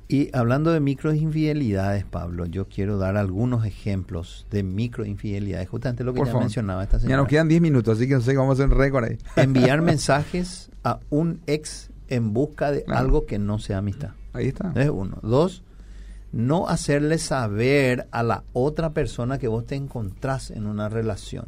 [0.09, 6.19] Y hablando de microinfidelidades, Pablo, yo quiero dar algunos ejemplos de microinfidelidades, justamente lo que
[6.19, 6.45] Por ya favor.
[6.45, 7.17] mencionaba esta Ya señora.
[7.23, 9.19] nos quedan 10 minutos, así que no sé, vamos a hacer un récord ahí.
[9.37, 13.01] Enviar mensajes a un ex en busca de Claro.
[13.01, 14.11] algo que no sea amistad.
[14.33, 14.73] Ahí está.
[14.75, 15.19] Es uno.
[15.23, 15.63] Dos,
[16.33, 21.47] no hacerle saber a la otra persona que vos te encontrás en una relación.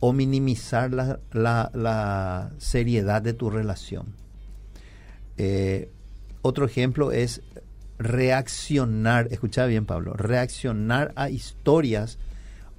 [0.00, 4.08] O minimizar la, la- la seriedad de tu relación.
[5.38, 5.90] Eh,
[6.42, 7.40] otro ejemplo es
[7.98, 12.18] reaccionar, escucha bien Pablo, reaccionar a historias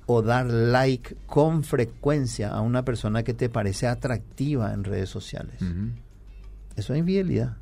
[0.06, 5.56] o dar like con frecuencia a una persona que te parece atractiva en redes sociales.
[6.76, 7.58] Eso es infidelidad.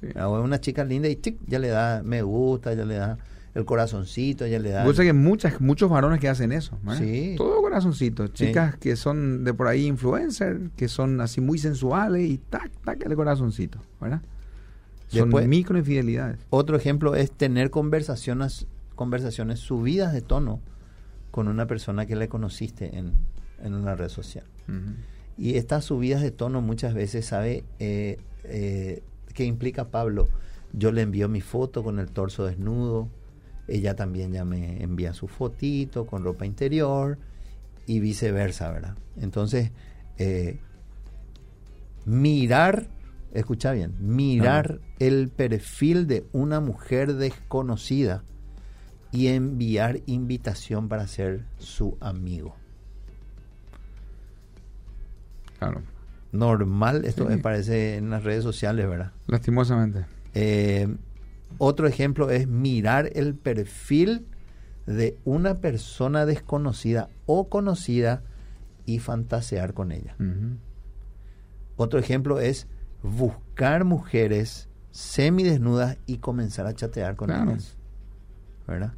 [0.00, 0.06] Sí.
[0.08, 3.18] Es una chica linda y tic, ya le da me gusta, ya le da
[3.54, 4.84] el corazoncito, ya le da...
[4.92, 6.78] Que muchas, muchos varones que hacen eso.
[6.88, 6.94] ¿eh?
[6.96, 7.34] Sí.
[7.36, 8.26] Todo corazoncito.
[8.28, 8.32] Sí.
[8.46, 13.04] Chicas que son de por ahí influencers, que son así muy sensuales y tac, tac,
[13.04, 13.80] el corazoncito.
[14.00, 14.22] ¿Verdad?
[15.08, 16.38] Son Después- micro infidelidades.
[16.50, 20.60] Otro ejemplo es tener conversaciones, conversaciones subidas de tono
[21.32, 23.14] con una persona que le conociste en,
[23.62, 24.44] en una red social.
[25.40, 30.28] Y estas subidas de tono muchas veces, ¿sabe eh, eh, qué implica Pablo?
[30.74, 33.08] Yo le envío mi foto con el torso desnudo,
[33.66, 37.16] ella también ya me envía su fotito con ropa interior
[37.86, 38.96] y viceversa, ¿verdad?
[39.18, 39.72] Entonces,
[40.18, 40.60] eh,
[42.04, 42.88] mirar,
[43.32, 48.24] escucha bien, mirar el perfil de una mujer desconocida
[49.10, 52.59] y enviar invitación para ser su amigo.
[55.60, 55.82] Claro.
[56.32, 57.28] Normal, esto Sí.
[57.30, 59.12] me parece en las redes sociales, ¿verdad?
[59.28, 60.04] Lastimosamente.
[60.34, 60.88] Eh,
[61.58, 64.26] otro ejemplo es mirar el perfil
[64.86, 68.22] de una persona desconocida o conocida
[68.86, 70.16] y fantasear con ella.
[71.76, 72.66] Otro ejemplo es
[73.02, 77.50] buscar mujeres semidesnudas y comenzar a chatear con Claro.
[77.52, 77.76] ellas.
[78.66, 78.92] ¿Verdad?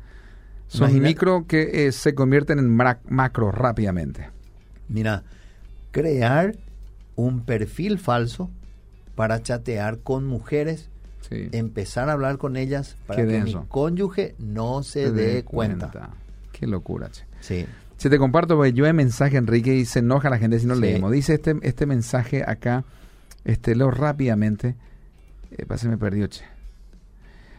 [0.67, 4.31] Son Imagina- micro que eh, se convierten en macro rápidamente.
[4.89, 5.23] Mira,
[5.93, 6.57] crear
[7.15, 8.51] un perfil falso
[9.15, 10.89] para chatear con mujeres,
[11.29, 11.49] Sí.
[11.53, 16.11] empezar a hablar con ellas para que mi cónyuge no se, Se dé dé cuenta.
[16.51, 17.23] Qué locura, che.
[17.41, 17.67] Sí.
[17.97, 20.75] Si te comparto, porque yo el mensaje, Enrique, y se enoja la gente si no
[20.75, 20.81] Sí.
[20.81, 21.13] leemos.
[21.13, 22.85] Dice este, este mensaje acá,
[23.45, 24.75] este, leo rápidamente.
[25.53, 26.43] Eh, que me perdió, che.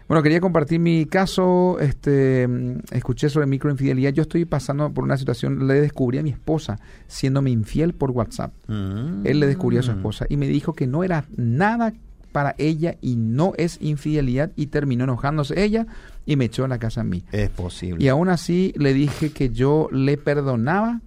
[0.07, 1.77] Bueno, quería compartir mi caso.
[1.79, 2.47] Este,
[2.91, 4.11] escuché sobre microinfidelidad.
[4.11, 5.67] Yo estoy pasando por una situación.
[5.67, 8.53] Le descubrí a mi esposa siéndome infiel por WhatsApp.
[8.67, 9.25] Mm.
[9.25, 11.93] Él le descubrió a su esposa y me dijo que no era nada
[12.33, 15.85] para ella y no es infidelidad y terminó enojándose ella
[16.25, 17.23] y me echó a la casa a mí.
[17.31, 18.03] Es posible.
[18.03, 20.99] Y aún así le dije que yo le perdonaba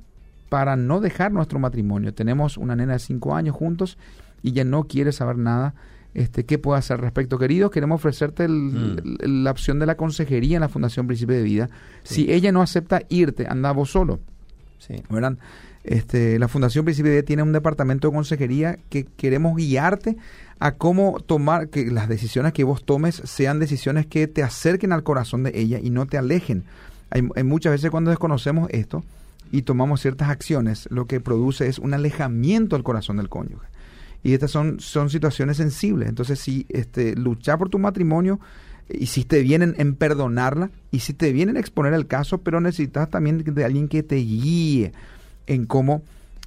[0.48, 2.14] para no dejar nuestro matrimonio.
[2.14, 3.98] Tenemos una nena de cinco años juntos
[4.42, 5.74] y ella no quiere saber nada.
[6.16, 7.38] Este, ¿Qué puedo hacer al respecto?
[7.38, 9.18] Queridos, queremos ofrecerte el- Mm.
[9.20, 11.68] el- la opción de la consejería en la Fundación Príncipe de Vida.
[12.04, 14.18] Si ella no acepta irte, anda vos solo.
[14.78, 14.94] Sí.
[15.10, 15.36] ¿verdad?
[15.84, 20.16] Este, la Fundación Príncipe de Vida tiene un departamento de consejería que queremos guiarte
[20.58, 25.02] a cómo tomar, que las decisiones que vos tomes sean decisiones que te acerquen al
[25.02, 26.64] corazón de ella y no te alejen.
[27.10, 29.04] Hay, hay muchas veces cuando desconocemos esto
[29.52, 33.66] y tomamos ciertas acciones, lo que produce es un alejamiento al corazón del cónyuge.
[34.22, 36.08] Y estas son, son situaciones sensibles.
[36.08, 38.40] Entonces, si este, luchar por tu matrimonio,
[38.88, 43.64] hiciste bien en, en perdonarla, hiciste bien en exponer el caso, pero necesitas también de
[43.64, 44.92] alguien que te guíe
[45.46, 46.02] en cómo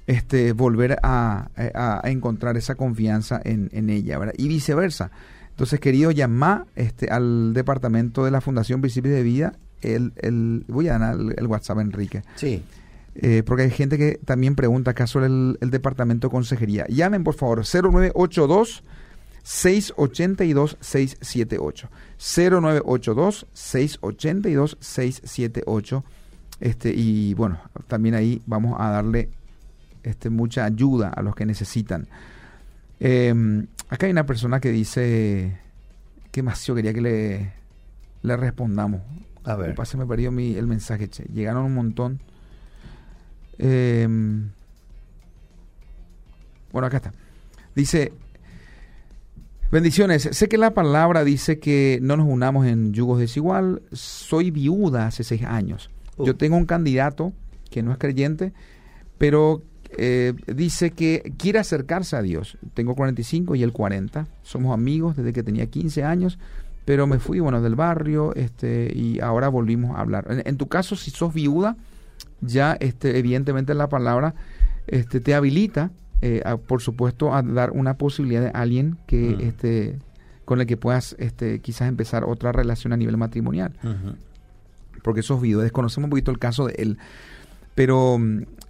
[0.06, 4.34] este, volver a, a- encontrar esa confianza en, en ella, ¿verdad?
[4.36, 5.10] Y viceversa.
[5.50, 9.52] Entonces, querido, llama este, al departamento de la Fundación Principios de Vida.
[9.82, 12.22] El, el, voy a dar el WhatsApp, Enrique.
[12.36, 12.62] Sí.
[13.22, 16.86] Eh, porque hay gente que también pregunta acá sobre el, el departamento de consejería.
[16.88, 18.82] Llamen, por favor, 0982
[19.42, 21.90] 682 678.
[22.16, 26.04] 0982 682 678.
[26.60, 29.28] Este, y bueno, también ahí vamos a darle
[30.02, 32.08] este, mucha ayuda a los que necesitan.
[33.00, 35.58] Eh, acá hay una persona que dice,
[36.30, 37.52] ¿qué más yo quería que le,
[38.22, 39.02] le respondamos?
[39.44, 39.72] A ver.
[39.72, 41.24] Opa, se me perdió mi, el mensaje, che.
[41.24, 42.20] Llegaron un montón.
[43.62, 44.08] Eh,
[46.72, 47.12] bueno, acá está.
[47.74, 48.12] Dice,
[49.70, 50.28] bendiciones.
[50.32, 53.82] Sé que la palabra dice que no nos unamos en yugos desigual.
[53.92, 55.90] Soy viuda hace seis años.
[56.16, 56.26] Uh.
[56.26, 57.32] Yo tengo un candidato
[57.70, 58.52] que no es creyente,
[59.18, 59.62] pero
[59.96, 62.56] eh, dice que quiere acercarse a Dios.
[62.74, 64.26] Tengo 45 y él 40.
[64.42, 66.38] Somos amigos desde que tenía 15 años,
[66.84, 70.26] pero me fui, bueno, del barrio este, y ahora volvimos a hablar.
[70.30, 71.76] En, en tu caso, si sos viuda,
[72.40, 74.34] ya este, evidentemente la palabra
[74.86, 75.90] este, te habilita,
[76.22, 79.98] eh, por supuesto, a dar una posibilidad de alguien que, este,
[80.44, 83.72] con el que puedas este, quizás empezar otra relación a nivel matrimonial.
[85.02, 86.98] Porque esos videos, desconocemos un poquito el caso de él.
[87.74, 88.18] Pero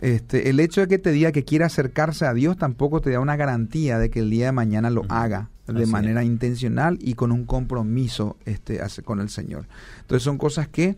[0.00, 3.20] este, el hecho de que te diga que quiere acercarse a Dios tampoco te da
[3.20, 7.32] una garantía de que el día de mañana lo haga de manera intencional y con
[7.32, 9.66] un compromiso este, con el Señor.
[10.00, 10.96] Entonces son cosas que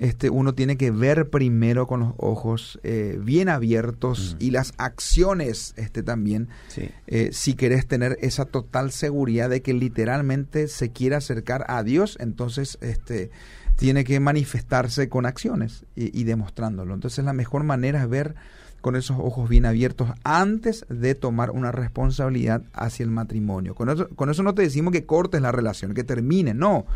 [0.00, 5.74] este, uno tiene que ver primero con los ojos eh, bien abiertos y las acciones
[5.76, 6.48] este, también,
[7.06, 12.16] eh, si querés tener esa total seguridad de que literalmente se quiere acercar a Dios,
[12.18, 13.30] entonces este,
[13.76, 16.94] tiene que manifestarse con acciones y, demostrándolo.
[16.94, 18.36] Entonces la mejor manera es ver
[18.80, 23.74] con esos ojos bien abiertos antes de tomar una responsabilidad hacia el matrimonio.
[23.74, 26.86] Con eso, con eso no te decimos que cortes la relación, que termine, no,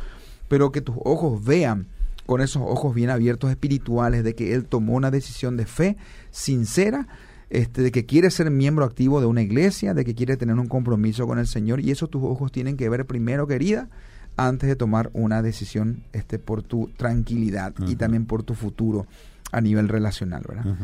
[0.49, 1.89] pero que tus ojos vean
[2.27, 5.97] con esos ojos bien abiertos espirituales de que él tomó una decisión de fe
[6.31, 7.07] sincera,
[7.51, 10.67] este, de que quiere ser miembro activo de una iglesia, de que quiere tener un
[10.67, 13.89] compromiso con el Señor y eso tus ojos tienen que ver primero, querida,
[14.37, 19.07] antes de tomar una decisión este, por tu tranquilidad y también por tu futuro
[19.53, 20.77] a nivel relacional, ¿verdad?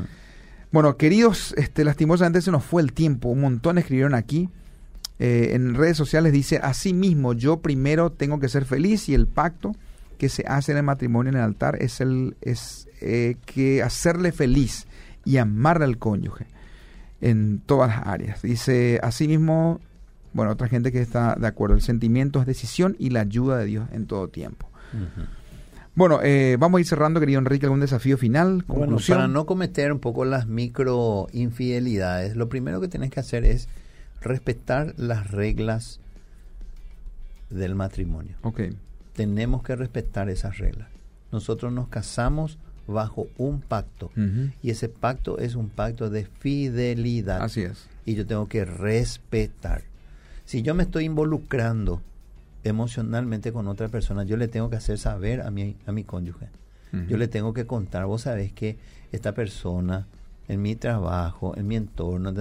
[0.70, 4.48] Bueno, queridos, este, lastimosamente se nos fue el tiempo, un montón escribieron aquí.
[5.18, 9.26] Eh, en redes sociales dice, así mismo, yo primero tengo que ser feliz y el
[9.26, 9.74] pacto
[10.20, 14.32] que se hace en el matrimonio en el altar es el es eh, que hacerle
[14.32, 14.86] feliz
[15.24, 16.46] y amarle al cónyuge
[17.22, 18.42] en todas las áreas.
[18.42, 19.80] Dice asimismo,
[20.34, 23.64] bueno, otra gente que está de acuerdo, el sentimiento es decisión y la ayuda de
[23.64, 24.68] Dios en todo tiempo.
[25.94, 28.62] Bueno, eh, vamos a ir cerrando, querido Enrique, algún desafío final.
[28.66, 33.46] Bueno, para no cometer un poco las micro infidelidades, lo primero que tienes que hacer
[33.46, 33.70] es
[34.20, 35.98] respetar las reglas
[37.48, 38.36] del matrimonio.
[38.42, 38.76] Okay
[39.20, 40.88] tenemos que respetar esas reglas.
[41.30, 42.56] Nosotros nos casamos
[42.86, 44.10] bajo un pacto
[44.62, 47.42] y ese pacto es un pacto de fidelidad.
[47.42, 47.86] Así es.
[48.06, 49.82] Y yo tengo que respetar.
[50.46, 52.00] Si yo me estoy involucrando
[52.64, 56.48] emocionalmente con otra persona, yo le tengo que hacer saber a mi, a mi cónyuge.
[57.06, 58.78] Yo le tengo que contar, vos sabés que
[59.12, 60.06] esta persona
[60.48, 62.32] en mi trabajo, en mi entorno,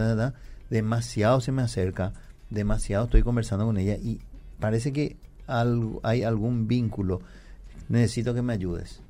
[0.69, 2.13] demasiado se me acerca,
[2.49, 4.21] demasiado estoy conversando con ella y
[4.61, 5.17] parece que
[6.03, 7.21] hay algún vínculo,
[7.87, 9.01] necesito que me ayudes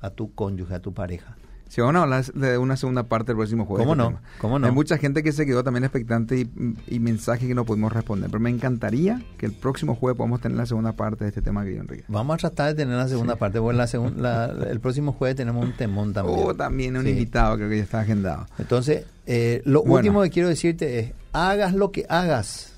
[0.00, 1.36] a tu cónyuge, a tu pareja.
[1.72, 3.86] Si vamos a hablar de una segunda parte del próximo jueves.
[3.86, 4.20] ¿Cómo no?
[4.42, 4.66] ¿Cómo no?
[4.66, 6.50] Hay mucha gente que se quedó también expectante y,
[6.86, 8.28] y mensajes que no pudimos responder.
[8.28, 11.64] Pero me encantaría que el próximo jueves podamos tener la segunda parte de este tema,
[11.64, 12.04] Guillermo Enrique.
[12.08, 13.74] Vamos a tratar de tener la segunda parte, porque
[14.18, 16.40] la, el próximo jueves tenemos un temón también.
[16.42, 18.46] Oh, también un invitado, creo que ya está agendado.
[18.58, 22.74] Entonces, eh, lo último que quiero decirte es, hagas lo que hagas,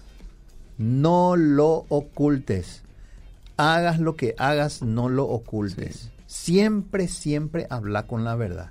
[0.78, 2.83] no lo ocultes
[3.56, 6.10] hagas lo que hagas, no lo ocultes.
[6.26, 8.70] Siempre, siempre habla con la verdad.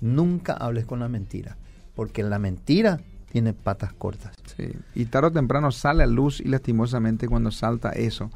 [0.00, 1.56] Nunca hables con la mentira,
[1.94, 4.34] porque la mentira tiene patas cortas.
[4.56, 4.72] Sí.
[4.94, 8.30] Y tarde o temprano sale a luz y lastimosamente cuando salta eso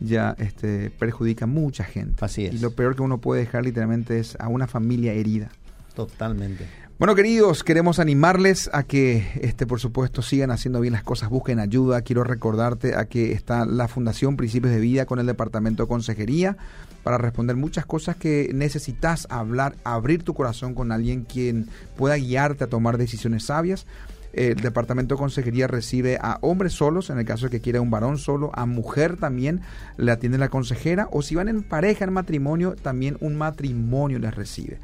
[0.00, 2.24] ya este, perjudica a mucha gente.
[2.24, 2.54] Así es.
[2.54, 5.50] Y lo peor que uno puede dejar literalmente es a una familia herida.
[5.98, 6.64] Totalmente.
[7.00, 11.58] Bueno, queridos, queremos animarles a que, este, por supuesto, sigan haciendo bien las cosas, busquen
[11.58, 12.02] ayuda.
[12.02, 16.56] Quiero recordarte a que está la Fundación Principios de Vida con el Departamento de Consejería
[17.02, 22.62] para responder muchas cosas que necesitas hablar, abrir tu corazón con alguien quien pueda guiarte
[22.62, 23.84] a tomar decisiones sabias.
[24.32, 27.90] El Departamento de Consejería recibe a hombres solos, en el caso de que quiera un
[27.90, 29.62] varón solo, a mujer también
[29.96, 34.32] le atiende la consejera, o si van en pareja, en matrimonio, también un matrimonio les
[34.32, 34.78] recibe.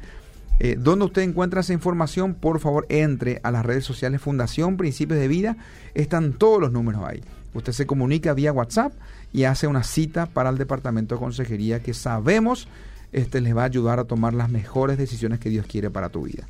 [0.59, 2.33] Eh, ¿Dónde usted encuentra esa información?
[2.33, 5.57] Por favor, entre a las redes sociales Fundación Principios de Vida.
[5.93, 7.21] Están todos los números ahí.
[7.53, 8.93] Usted se comunica vía WhatsApp
[9.31, 12.67] y hace una cita para el Departamento de Consejería que sabemos
[13.11, 16.23] este, les va a ayudar a tomar las mejores decisiones que Dios quiere para tu
[16.23, 16.47] vida.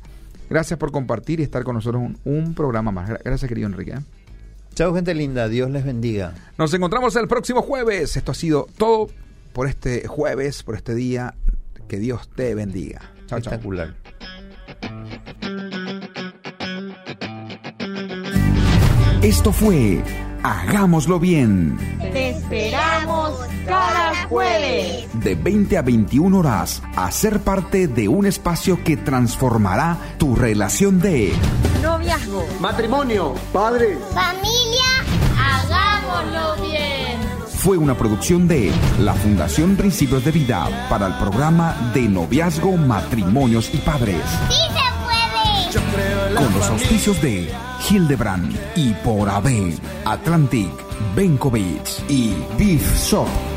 [0.50, 3.08] Gracias por compartir y estar con nosotros un, un programa más.
[3.24, 3.92] Gracias, querido Enrique.
[3.92, 4.00] ¿eh?
[4.74, 5.48] Chao, gente linda.
[5.48, 6.34] Dios les bendiga.
[6.58, 8.16] Nos encontramos el próximo jueves.
[8.16, 9.08] Esto ha sido todo
[9.52, 11.34] por este jueves, por este día.
[11.88, 13.15] Que Dios te bendiga.
[13.26, 13.94] Espectacular.
[19.22, 20.02] Esto fue
[20.46, 21.76] Hagámoslo bien.
[21.98, 23.32] Te esperamos
[23.66, 25.08] cada jueves.
[25.14, 31.00] De 20 a 21 horas a ser parte de un espacio que transformará tu relación
[31.00, 31.32] de
[31.82, 34.84] noviazgo, matrimonio, padres, familia.
[35.36, 36.95] Hagámoslo bien
[37.66, 43.74] fue una producción de la Fundación Principios de Vida para el programa de noviazgo, matrimonios
[43.74, 44.22] y padres.
[44.48, 44.54] ¡Sí
[45.72, 46.36] se puede!
[46.36, 47.52] Con los auspicios de
[47.90, 50.70] Hildebrand y por AB, Atlantic,
[51.16, 53.55] Benkovic y Beef Shop.